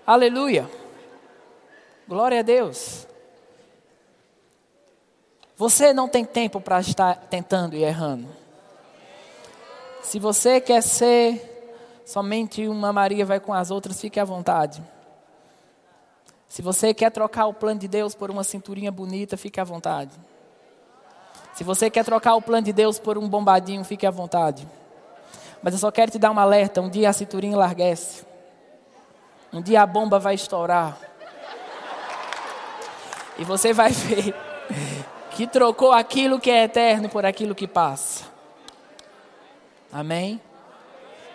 [0.05, 0.69] Aleluia.
[2.07, 3.07] Glória a Deus.
[5.57, 8.27] Você não tem tempo para estar tentando e errando.
[10.03, 14.83] Se você quer ser somente uma Maria vai com as outras, fique à vontade.
[16.55, 20.17] Se você quer trocar o plano de Deus por uma cinturinha bonita, fique à vontade.
[21.53, 24.65] Se você quer trocar o plano de Deus por um bombadinho, fique à vontade.
[25.61, 28.25] Mas eu só quero te dar um alerta: um dia a cinturinha enlarguece.
[29.51, 30.97] Um dia a bomba vai estourar.
[33.37, 34.33] E você vai ver
[35.31, 38.23] que trocou aquilo que é eterno por aquilo que passa.
[39.91, 40.39] Amém?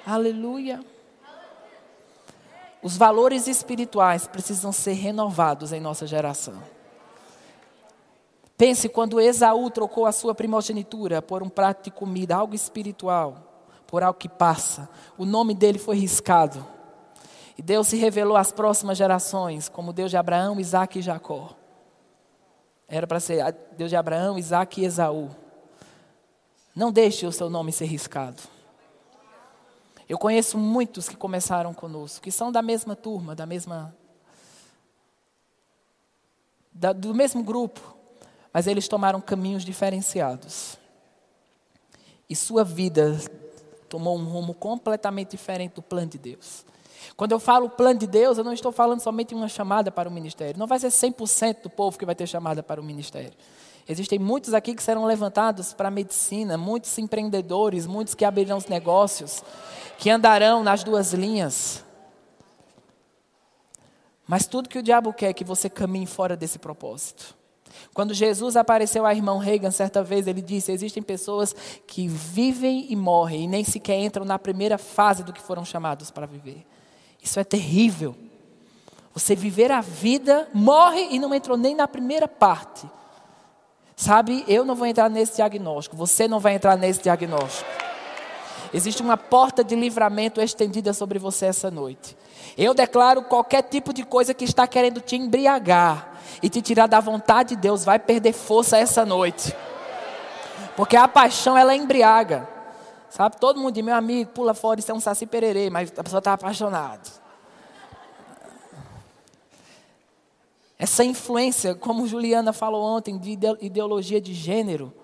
[0.06, 0.80] Aleluia.
[2.82, 6.62] Os valores espirituais precisam ser renovados em nossa geração.
[8.56, 13.36] Pense quando Esaú trocou a sua primogenitura por um prato de comida, algo espiritual,
[13.86, 14.88] por algo que passa.
[15.16, 16.66] O nome dele foi riscado.
[17.56, 21.50] E Deus se revelou às próximas gerações como Deus de Abraão, Isaac e Jacó.
[22.88, 25.30] Era para ser Deus de Abraão, Isaac e Esaú.
[26.74, 28.42] Não deixe o seu nome ser riscado.
[30.10, 33.94] Eu conheço muitos que começaram conosco, que são da mesma turma, da mesma.
[36.72, 37.80] Da, do mesmo grupo,
[38.52, 40.76] mas eles tomaram caminhos diferenciados.
[42.28, 43.20] E sua vida
[43.88, 46.64] tomou um rumo completamente diferente do plano de Deus.
[47.16, 50.12] Quando eu falo plano de Deus, eu não estou falando somente uma chamada para o
[50.12, 50.58] ministério.
[50.58, 53.34] Não vai ser 100% do povo que vai ter chamada para o ministério.
[53.88, 58.66] Existem muitos aqui que serão levantados para a medicina, muitos empreendedores, muitos que abrirão os
[58.66, 59.42] negócios,
[60.00, 61.84] que andarão nas duas linhas.
[64.26, 67.36] Mas tudo que o diabo quer é que você caminhe fora desse propósito.
[67.92, 71.54] Quando Jesus apareceu a irmão Reagan certa vez, ele disse: Existem pessoas
[71.86, 76.10] que vivem e morrem e nem sequer entram na primeira fase do que foram chamados
[76.10, 76.66] para viver.
[77.22, 78.16] Isso é terrível.
[79.12, 82.88] Você viver a vida, morre e não entrou nem na primeira parte.
[83.94, 87.79] Sabe, eu não vou entrar nesse diagnóstico, você não vai entrar nesse diagnóstico.
[88.72, 92.16] Existe uma porta de livramento estendida sobre você essa noite.
[92.56, 97.00] Eu declaro qualquer tipo de coisa que está querendo te embriagar e te tirar da
[97.00, 99.54] vontade de Deus vai perder força essa noite.
[100.76, 102.48] Porque a paixão ela embriaga.
[103.08, 106.20] Sabe, todo mundo meu amigo, pula fora, isso é um saci pererê, mas a pessoa
[106.20, 107.02] está apaixonada.
[110.78, 114.94] Essa influência, como Juliana falou ontem, de ideologia de gênero,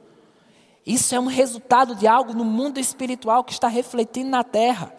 [0.87, 4.95] isso é um resultado de algo no mundo espiritual que está refletindo na terra.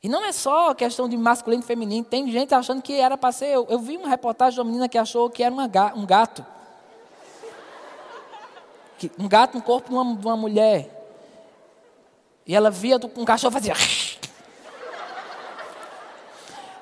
[0.00, 2.04] E não é só questão de masculino e feminino.
[2.04, 3.46] Tem gente achando que era para ser.
[3.46, 6.46] Eu, eu, vi uma reportagem de uma menina que achou que era uma, um gato.
[8.96, 10.88] Que, um gato no corpo de uma, de uma mulher.
[12.46, 13.74] E ela via um cachorro fazia.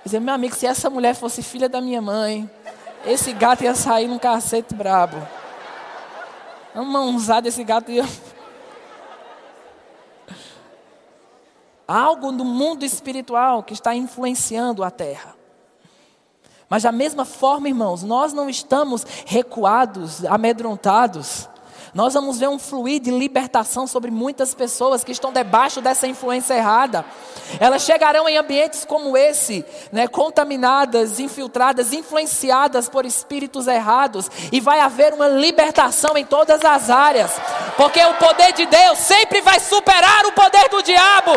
[0.05, 2.51] Dizia, meu amigo, se essa mulher fosse filha da minha mãe,
[3.07, 5.17] esse gato ia sair num cacete brabo
[6.81, 8.09] uma mãozada desse gato e eu.
[11.87, 15.35] Algo no mundo espiritual que está influenciando a terra.
[16.69, 21.47] Mas da mesma forma, irmãos, nós não estamos recuados, amedrontados,
[21.95, 26.55] nós vamos ver um fluir de libertação sobre muitas pessoas que estão debaixo dessa influência
[26.55, 27.05] errada.
[27.61, 29.63] Elas chegarão em ambientes como esse,
[29.93, 36.89] né, contaminadas, infiltradas, influenciadas por espíritos errados, e vai haver uma libertação em todas as
[36.89, 37.31] áreas,
[37.77, 41.33] porque o poder de Deus sempre vai superar o poder do diabo.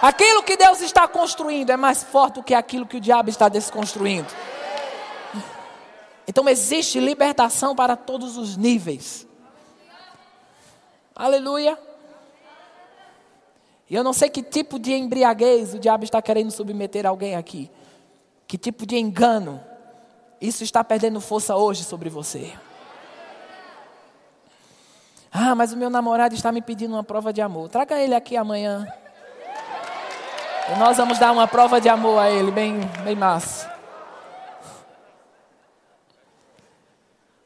[0.00, 3.50] Aquilo que Deus está construindo é mais forte do que aquilo que o diabo está
[3.50, 4.28] desconstruindo.
[6.28, 9.26] Então existe libertação para todos os níveis.
[11.16, 11.78] Aleluia.
[13.88, 17.70] E eu não sei que tipo de embriaguez o diabo está querendo submeter alguém aqui.
[18.46, 19.58] Que tipo de engano.
[20.38, 22.52] Isso está perdendo força hoje sobre você.
[25.32, 27.70] Ah, mas o meu namorado está me pedindo uma prova de amor.
[27.70, 28.86] Traga ele aqui amanhã.
[30.70, 33.77] E nós vamos dar uma prova de amor a ele, bem, bem massa.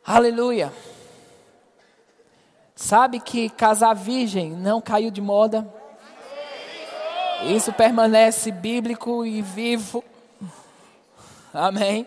[0.04, 0.72] Aleluia.
[2.74, 5.72] Sabe que casar virgem não caiu de moda?
[7.44, 10.02] Isso permanece bíblico e vivo.
[11.54, 12.06] Amém.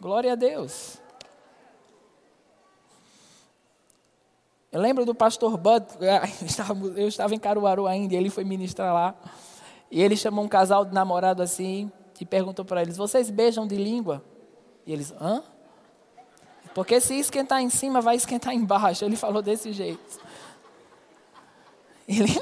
[0.00, 0.98] Glória a Deus.
[4.72, 5.84] Eu lembro do pastor Bud,
[6.96, 9.14] eu estava em Caruaru ainda, ele foi ministrar lá.
[9.90, 11.90] E ele chamou um casal de namorado assim
[12.20, 14.22] e perguntou para eles: Vocês beijam de língua?
[14.86, 15.42] E eles: Hã?
[16.74, 19.04] Porque se esquentar em cima, vai esquentar embaixo.
[19.04, 20.20] Ele falou desse jeito.
[22.06, 22.40] Ele.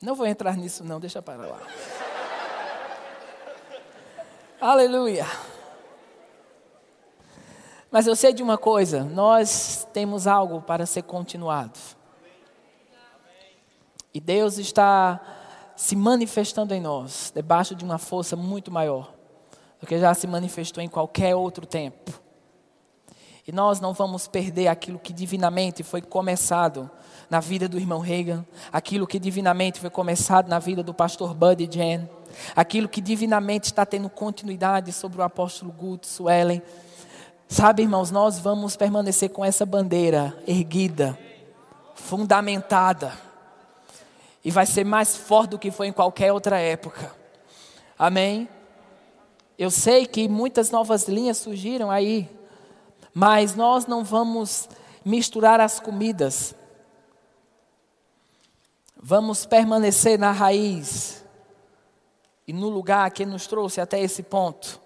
[0.00, 1.60] Não vou entrar nisso, não, deixa para lá.
[4.60, 5.26] Aleluia.
[7.90, 11.78] Mas eu sei de uma coisa: nós temos algo para ser continuado.
[14.12, 15.20] E Deus está
[15.76, 19.12] se manifestando em nós, debaixo de uma força muito maior
[19.80, 22.22] do que já se manifestou em qualquer outro tempo.
[23.46, 26.90] E nós não vamos perder aquilo que divinamente foi começado
[27.28, 31.68] na vida do irmão Reagan, aquilo que divinamente foi começado na vida do pastor Buddy
[31.70, 32.08] Jen,
[32.56, 36.62] aquilo que divinamente está tendo continuidade sobre o apóstolo Guto Suelen.
[37.46, 41.18] Sabe, irmãos, nós vamos permanecer com essa bandeira erguida,
[41.94, 43.12] fundamentada
[44.44, 47.14] e vai ser mais forte do que foi em qualquer outra época.
[47.98, 48.48] Amém?
[49.58, 52.28] Eu sei que muitas novas linhas surgiram aí,
[53.14, 54.68] mas nós não vamos
[55.04, 56.54] misturar as comidas.
[58.96, 61.24] Vamos permanecer na raiz
[62.46, 64.80] e no lugar que nos trouxe até esse ponto.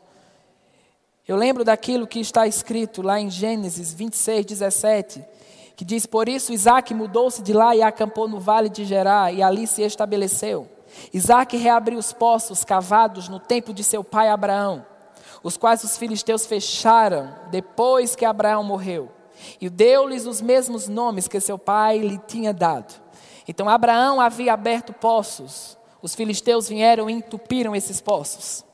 [1.27, 5.38] Eu lembro daquilo que está escrito lá em Gênesis 26, 17
[5.79, 9.41] que diz: Por isso Isaac mudou-se de lá e acampou no vale de Gerá, e
[9.41, 10.68] ali se estabeleceu.
[11.14, 14.85] Isaac reabriu os poços cavados no tempo de seu pai Abraão,
[15.41, 19.09] os quais os filisteus fecharam depois que Abraão morreu,
[19.61, 23.01] e deu-lhes os mesmos nomes que seu pai lhe tinha dado.
[23.47, 28.64] Então Abraão havia aberto poços, os filisteus vieram e entupiram esses poços.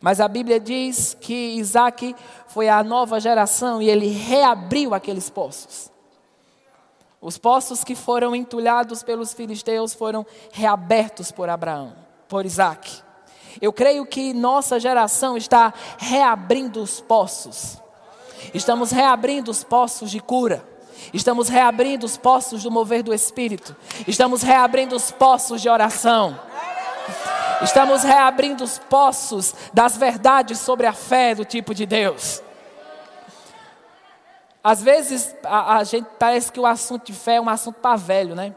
[0.00, 2.14] Mas a Bíblia diz que Isaac
[2.46, 5.97] foi a nova geração e ele reabriu aqueles poços.
[7.20, 11.94] Os poços que foram entulhados pelos filisteus foram reabertos por Abraão,
[12.28, 13.02] por Isaac.
[13.60, 17.78] Eu creio que nossa geração está reabrindo os poços.
[18.54, 20.64] Estamos reabrindo os poços de cura.
[21.12, 23.74] Estamos reabrindo os poços do mover do Espírito.
[24.06, 26.38] Estamos reabrindo os poços de oração.
[27.62, 32.42] Estamos reabrindo os poços das verdades sobre a fé do tipo de Deus.
[34.62, 37.96] Às vezes a, a gente parece que o assunto de fé é um assunto para
[37.96, 38.54] velho, né?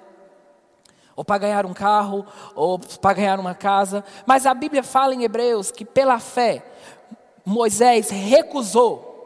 [1.16, 2.26] Ou para ganhar um carro,
[2.56, 4.04] ou para ganhar uma casa.
[4.26, 6.64] Mas a Bíblia fala em Hebreus que pela fé
[7.46, 9.26] Moisés recusou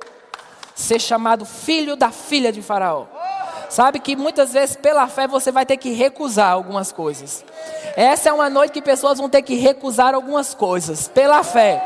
[0.74, 3.06] ser chamado filho da filha de Faraó.
[3.70, 7.44] Sabe que muitas vezes pela fé você vai ter que recusar algumas coisas.
[7.96, 11.82] Essa é uma noite que pessoas vão ter que recusar algumas coisas pela fé.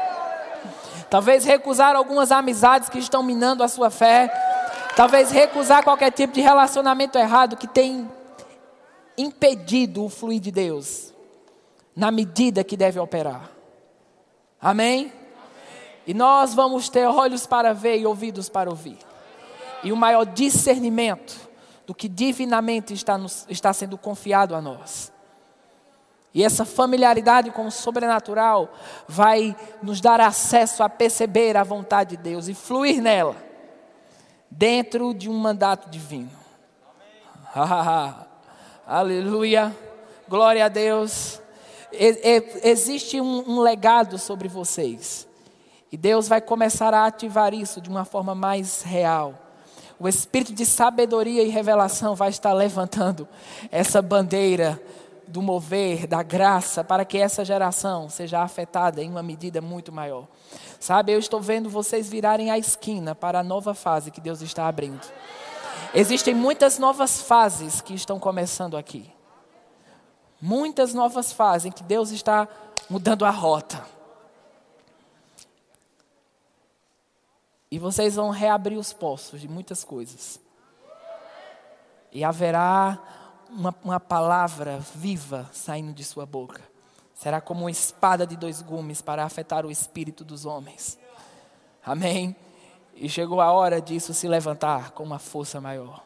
[1.09, 4.31] Talvez recusar algumas amizades que estão minando a sua fé.
[4.99, 8.11] Talvez recusar qualquer tipo de relacionamento errado que tem
[9.17, 11.13] impedido o fluir de Deus
[11.95, 13.49] na medida que deve operar.
[14.61, 15.03] Amém?
[15.03, 15.13] Amém?
[16.05, 18.97] E nós vamos ter olhos para ver e ouvidos para ouvir.
[19.85, 21.47] E o maior discernimento
[21.87, 25.13] do que divinamente está, nos, está sendo confiado a nós.
[26.33, 28.73] E essa familiaridade com o sobrenatural
[29.07, 33.47] vai nos dar acesso a perceber a vontade de Deus e fluir nela
[34.49, 36.31] dentro de um mandato divino.
[38.85, 39.75] Aleluia,
[40.27, 41.41] glória a Deus.
[41.91, 45.27] existe um, um legado sobre vocês.
[45.91, 49.33] E Deus vai começar a ativar isso de uma forma mais real.
[49.99, 53.27] O espírito de sabedoria e revelação vai estar levantando
[53.71, 54.79] essa bandeira
[55.27, 60.27] do mover, da graça, para que essa geração seja afetada em uma medida muito maior.
[60.79, 64.67] Sabe, eu estou vendo vocês virarem a esquina para a nova fase que Deus está
[64.67, 65.05] abrindo.
[65.93, 69.11] Existem muitas novas fases que estão começando aqui.
[70.41, 72.47] Muitas novas fases em que Deus está
[72.89, 73.85] mudando a rota.
[77.69, 80.39] E vocês vão reabrir os poços de muitas coisas.
[82.11, 82.97] E haverá
[83.49, 86.61] uma, uma palavra viva saindo de sua boca.
[87.19, 90.97] Será como uma espada de dois gumes para afetar o espírito dos homens.
[91.85, 92.33] Amém?
[92.95, 96.05] E chegou a hora disso se levantar com uma força maior.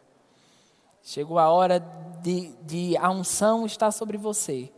[1.03, 1.79] Chegou a hora
[2.23, 4.71] de, de a unção estar sobre você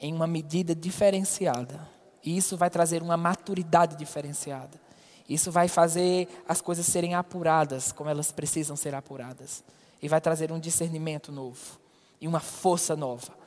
[0.00, 1.88] em uma medida diferenciada.
[2.20, 4.80] E isso vai trazer uma maturidade diferenciada.
[5.28, 9.62] Isso vai fazer as coisas serem apuradas como elas precisam ser apuradas
[10.02, 11.78] e vai trazer um discernimento novo
[12.20, 13.43] e uma força nova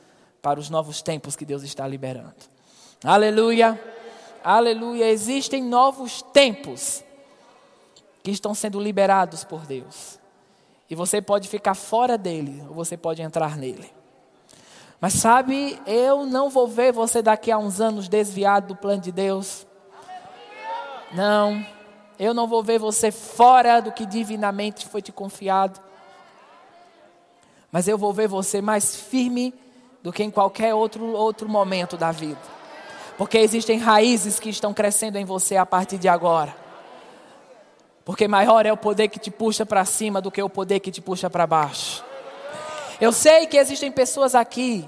[0.47, 2.37] para os novos tempos que Deus está liberando.
[3.03, 3.77] Aleluia!
[4.41, 5.11] Aleluia!
[5.11, 7.03] Existem novos tempos
[8.23, 10.17] que estão sendo liberados por Deus.
[10.89, 13.91] E você pode ficar fora dele, ou você pode entrar nele.
[15.01, 19.11] Mas sabe, eu não vou ver você daqui a uns anos desviado do plano de
[19.11, 19.67] Deus.
[21.11, 21.61] Não,
[22.17, 25.81] eu não vou ver você fora do que divinamente foi te confiado
[27.71, 29.53] mas eu vou ver você mais firme
[30.07, 32.39] do que em qualquer outro, outro momento da vida.
[33.17, 36.55] Porque existem raízes que estão crescendo em você a partir de agora.
[38.05, 40.91] Porque maior é o poder que te puxa para cima do que o poder que
[40.91, 42.05] te puxa para baixo.
[43.01, 44.87] Eu sei que existem pessoas aqui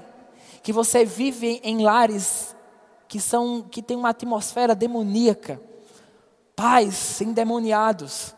[0.62, 2.56] que você vive em lares
[3.06, 5.60] que são que tem uma atmosfera demoníaca,
[6.56, 8.34] pais endemoniados.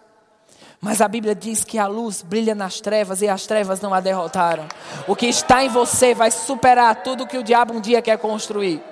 [0.85, 4.01] Mas a Bíblia diz que a luz brilha nas trevas e as trevas não a
[4.01, 4.66] derrotaram.
[5.07, 8.83] O que está em você vai superar tudo que o diabo um dia quer construir.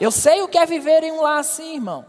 [0.00, 2.06] Eu sei o que é viver em um lar assim, irmão.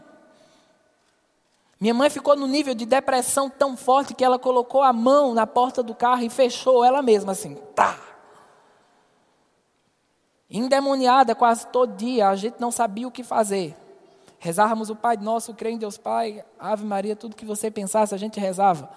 [1.78, 5.46] Minha mãe ficou no nível de depressão tão forte que ela colocou a mão na
[5.46, 7.56] porta do carro e fechou ela mesma assim.
[7.76, 8.00] Tá.
[10.50, 13.76] Endemoniada quase todo dia, a gente não sabia o que fazer.
[14.40, 18.18] Rezávamos o Pai Nosso, creio em Deus Pai, Ave Maria, tudo que você pensasse, a
[18.18, 18.90] gente rezava.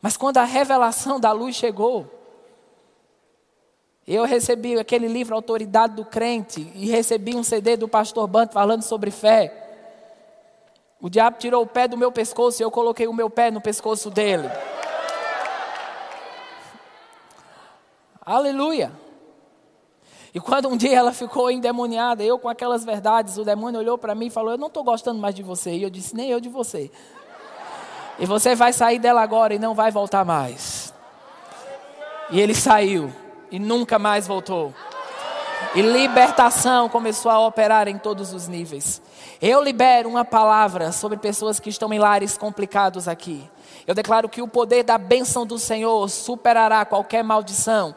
[0.00, 2.06] Mas quando a revelação da luz chegou,
[4.06, 8.82] eu recebi aquele livro Autoridade do Crente e recebi um CD do pastor Bant falando
[8.82, 9.64] sobre fé.
[11.00, 13.60] O diabo tirou o pé do meu pescoço e eu coloquei o meu pé no
[13.60, 14.48] pescoço dele.
[18.24, 18.92] Aleluia.
[20.32, 24.14] E quando um dia ela ficou endemoniada, eu com aquelas verdades, o demônio olhou para
[24.14, 25.72] mim e falou: Eu não estou gostando mais de você.
[25.72, 26.90] E eu disse: Nem eu de você.
[28.18, 30.92] E você vai sair dela agora e não vai voltar mais.
[32.30, 33.12] E ele saiu
[33.50, 34.74] e nunca mais voltou.
[35.74, 39.02] E libertação começou a operar em todos os níveis.
[39.40, 43.48] Eu libero uma palavra sobre pessoas que estão em lares complicados aqui.
[43.86, 47.94] Eu declaro que o poder da bênção do Senhor superará qualquer maldição,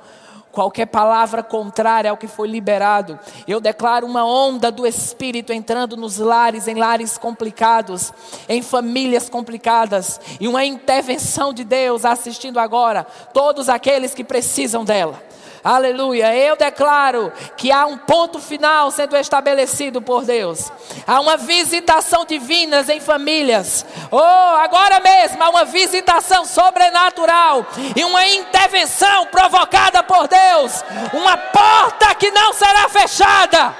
[0.52, 3.20] qualquer palavra contrária ao que foi liberado.
[3.47, 8.12] Eu declaro uma onda do Espírito entrando nos lares, em lares complicados,
[8.47, 15.28] em famílias complicadas, e uma intervenção de Deus assistindo agora todos aqueles que precisam dela.
[15.64, 16.36] Aleluia.
[16.36, 20.72] Eu declaro que há um ponto final sendo estabelecido por Deus.
[21.05, 23.86] Há uma visitação divina em famílias.
[24.12, 30.84] Oh, agora mesmo há uma visitação sobrenatural e uma intervenção provocada por Deus.
[31.14, 33.76] Uma porta que não será fechada.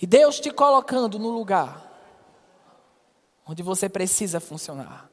[0.00, 1.88] E Deus te colocando no lugar
[3.48, 5.08] onde você precisa funcionar.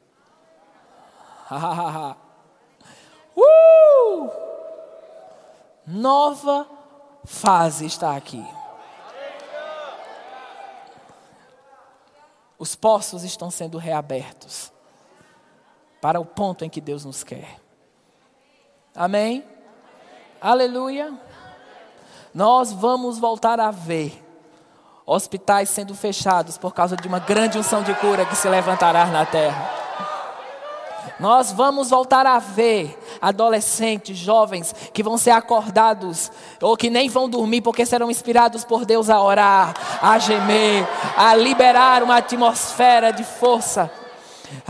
[3.36, 4.30] Uh!
[5.86, 6.68] Nova
[7.26, 8.46] fase está aqui.
[12.58, 14.72] Os poços estão sendo reabertos
[16.02, 17.60] para o ponto em que Deus nos quer.
[18.96, 19.44] Amém?
[20.40, 21.14] Aleluia.
[22.34, 24.24] Nós vamos voltar a ver
[25.06, 29.26] hospitais sendo fechados por causa de uma grande unção de cura que se levantará na
[29.26, 29.85] terra.
[31.20, 37.30] Nós vamos voltar a ver adolescentes, jovens que vão ser acordados ou que nem vão
[37.30, 40.86] dormir porque serão inspirados por Deus a orar, a gemer,
[41.18, 43.90] a liberar uma atmosfera de força.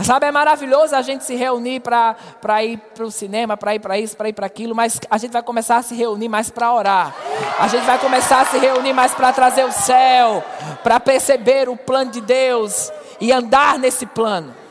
[0.02, 2.16] Sabe, é maravilhoso a gente se reunir para
[2.64, 5.32] ir para o cinema, para ir para isso, para ir para aquilo, mas a gente
[5.32, 7.14] vai começar a se reunir mais para orar.
[7.58, 10.42] A gente vai começar a se reunir mais para trazer o céu,
[10.82, 12.90] para perceber o plano de Deus
[13.20, 14.65] e andar nesse plano.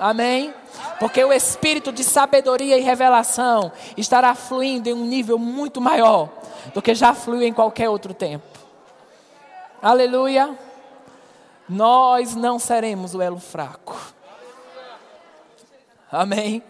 [0.00, 0.54] Amém?
[0.98, 6.30] Porque o espírito de sabedoria e revelação estará fluindo em um nível muito maior
[6.72, 8.46] do que já fluiu em qualquer outro tempo.
[9.82, 10.58] Aleluia.
[11.68, 13.94] Nós não seremos o elo fraco.
[16.10, 16.62] Amém?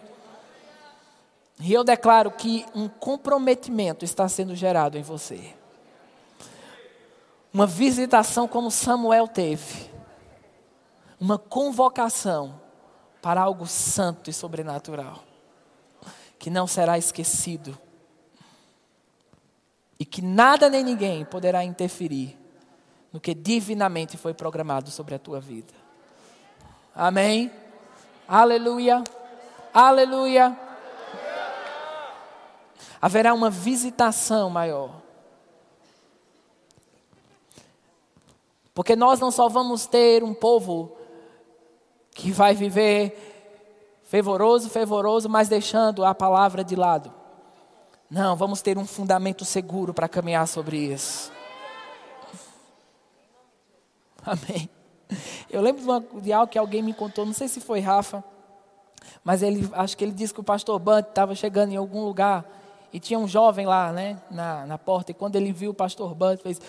[1.60, 5.54] E eu declaro que um comprometimento está sendo gerado em você.
[7.54, 9.88] Uma visitação como Samuel teve.
[11.20, 12.59] Uma convocação
[13.20, 15.22] para algo santo e sobrenatural,
[16.38, 17.78] que não será esquecido
[19.98, 22.38] e que nada nem ninguém poderá interferir
[23.12, 25.74] no que divinamente foi programado sobre a tua vida.
[26.94, 27.52] Amém?
[28.26, 29.04] Aleluia!
[29.74, 30.58] Aleluia!
[33.02, 35.00] Haverá uma visitação maior.
[38.72, 40.96] Porque nós não só vamos ter um povo
[42.20, 43.16] que vai viver
[44.04, 47.10] fervoroso, fervoroso, mas deixando a palavra de lado.
[48.10, 51.32] Não, vamos ter um fundamento seguro para caminhar sobre isso.
[54.22, 54.68] Amém.
[55.48, 58.22] Eu lembro de, uma, de, algo que alguém me contou, não sei se foi Rafa,
[59.24, 62.44] mas ele, acho que ele disse que o pastor Bant estava chegando em algum lugar
[62.92, 66.14] e tinha um jovem lá, né, na, na porta, e quando ele viu o pastor
[66.14, 66.60] Bant, fez.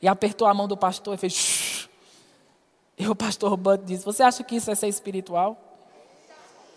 [0.00, 1.32] E apertou a mão do pastor e fez.
[1.32, 1.88] Shh.
[2.98, 5.56] E o pastor Bud disse: Você acha que isso é ser espiritual?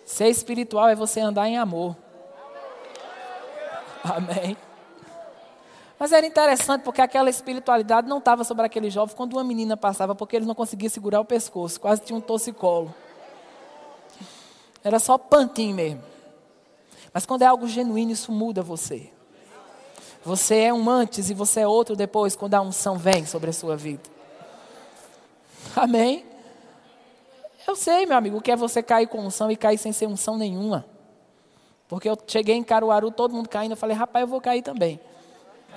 [0.05, 1.95] Ser espiritual é você andar em amor.
[4.03, 4.57] Amém.
[5.97, 10.13] Mas era interessante porque aquela espiritualidade não estava sobre aquele jovem quando uma menina passava,
[10.13, 12.93] porque ele não conseguia segurar o pescoço, quase tinha um torcicolo.
[14.83, 16.03] Era só pantinho mesmo.
[17.13, 19.11] Mas quando é algo genuíno, isso muda você.
[20.25, 23.53] Você é um antes e você é outro depois, quando a unção vem sobre a
[23.53, 24.03] sua vida.
[25.75, 26.25] Amém?
[27.67, 30.07] Eu sei, meu amigo, o que é você cair com unção e cair sem ser
[30.07, 30.85] unção nenhuma.
[31.87, 34.99] Porque eu cheguei em Caruaru, todo mundo caindo, eu falei, rapaz, eu vou cair também.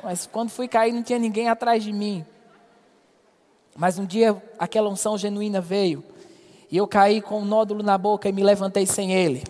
[0.03, 2.25] Mas quando fui cair, não tinha ninguém atrás de mim.
[3.75, 6.05] Mas um dia aquela unção genuína veio.
[6.71, 9.45] E eu caí com um nódulo na boca e me levantei sem ele.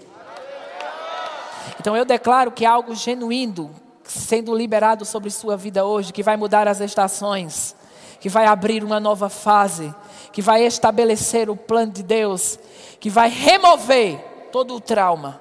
[1.79, 3.71] Então eu declaro que algo genuíno
[4.07, 7.75] sendo liberado sobre sua vida hoje, que vai mudar as estações,
[8.21, 9.95] que vai abrir uma nova fase,
[10.33, 12.59] que vai estabelecer o plano de Deus,
[13.01, 14.19] que vai remover
[14.53, 15.41] todo o trauma.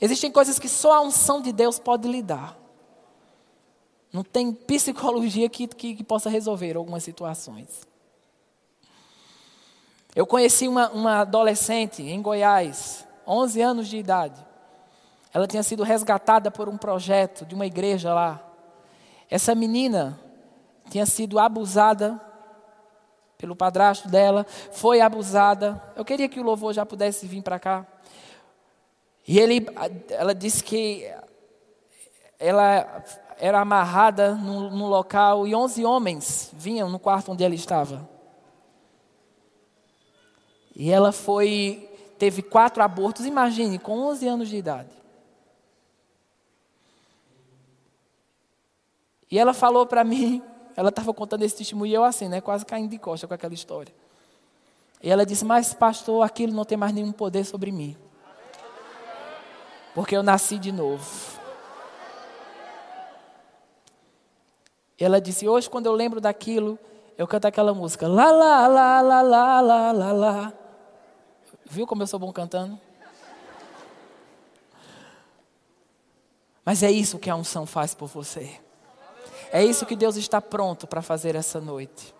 [0.00, 2.56] Existem coisas que só a unção de Deus pode lidar.
[4.12, 7.68] Não tem psicologia que, que, que possa resolver algumas situações.
[10.14, 14.53] Eu conheci uma, uma adolescente em Goiás, 11 anos de idade.
[15.34, 18.40] Ela tinha sido resgatada por um projeto de uma igreja lá.
[19.28, 20.16] Essa menina
[20.88, 22.20] tinha sido abusada
[23.36, 25.82] pelo padrasto dela, foi abusada.
[25.96, 27.84] Eu queria que o louvor já pudesse vir para cá.
[29.26, 29.66] E ele,
[30.08, 31.12] ela disse que
[32.38, 33.02] ela
[33.36, 38.08] era amarrada no, no local e 11 homens vinham no quarto onde ela estava.
[40.76, 45.03] E ela foi, teve quatro abortos, imagine, com 11 anos de idade.
[49.34, 50.40] E ela falou para mim,
[50.76, 53.52] ela estava contando esse testemunho e eu assim, né, quase caindo de costa com aquela
[53.52, 53.92] história.
[55.02, 57.96] E ela disse: Mas, pastor, aquilo não tem mais nenhum poder sobre mim.
[59.92, 61.04] Porque eu nasci de novo.
[64.96, 66.78] E ela disse: Hoje, quando eu lembro daquilo,
[67.18, 68.06] eu canto aquela música.
[68.06, 70.52] Lá, lá, lá, lá, lá, lá, lá, lá.
[71.64, 72.78] Viu como eu sou bom cantando?
[76.64, 78.63] Mas é isso que a unção faz por você.
[79.54, 82.12] É isso que Deus está pronto para fazer essa noite.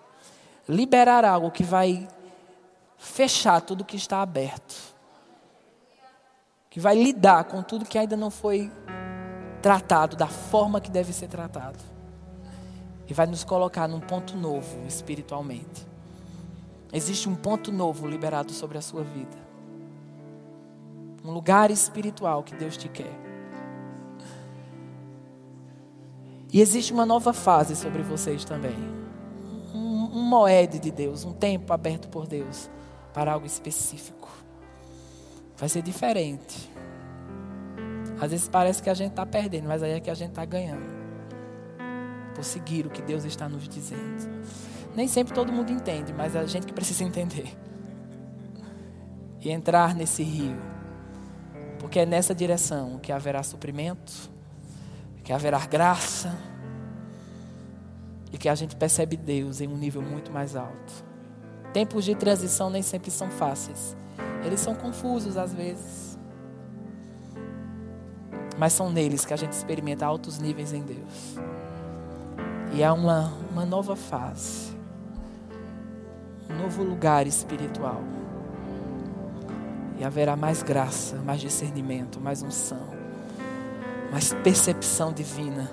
[0.68, 2.07] Liberar algo que vai
[2.97, 4.76] fechar tudo que está aberto.
[6.70, 8.70] Que vai lidar com tudo que ainda não foi
[9.61, 11.80] tratado da forma que deve ser tratado.
[13.09, 15.85] E vai nos colocar num ponto novo espiritualmente.
[16.93, 19.37] Existe um ponto novo liberado sobre a sua vida.
[21.24, 23.24] Um lugar espiritual que Deus te quer.
[26.55, 28.76] E existe uma nova fase sobre vocês também.
[29.74, 32.70] Um um moed de Deus, um tempo aberto por Deus
[33.12, 34.28] para algo específico.
[35.57, 36.70] Vai ser diferente.
[38.20, 40.44] Às vezes parece que a gente está perdendo, mas aí é que a gente está
[40.44, 40.86] ganhando.
[42.34, 44.44] Por seguir o que Deus está nos dizendo.
[44.94, 47.52] Nem sempre todo mundo entende, mas é a gente que precisa entender.
[49.40, 50.57] E entrar nesse rio.
[51.80, 54.30] Porque é nessa direção que haverá suprimento,
[55.25, 56.37] que haverá graça
[58.33, 61.05] e que a gente percebe Deus em um nível muito mais alto.
[61.72, 63.97] Tempos de transição nem sempre são fáceis.
[64.45, 66.16] Eles são confusos às vezes.
[68.57, 71.37] Mas são neles que a gente experimenta altos níveis em Deus.
[72.72, 74.75] E há uma, uma nova fase
[76.49, 78.03] um novo lugar espiritual.
[79.99, 82.89] E haverá mais graça, mais discernimento, mais unção,
[84.14, 85.68] mais percepção divina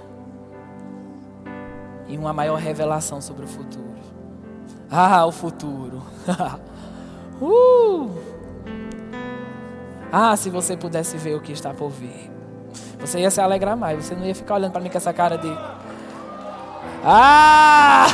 [2.07, 3.99] e uma maior revelação sobre o futuro.
[4.89, 6.01] Ah, o futuro.
[7.39, 8.09] uh!
[10.11, 12.31] Ah, se você pudesse ver o que está por vir.
[12.99, 14.05] Você ia se alegrar mais.
[14.05, 15.55] Você não ia ficar olhando para mim com essa cara de.
[17.05, 18.07] Ah!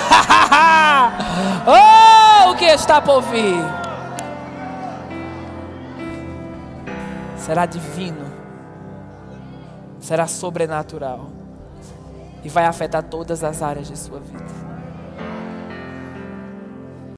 [2.48, 2.52] oh!
[2.52, 3.64] o que está por vir
[7.38, 8.27] será divino,
[10.08, 11.28] será sobrenatural
[12.42, 14.67] e vai afetar todas as áreas de sua vida.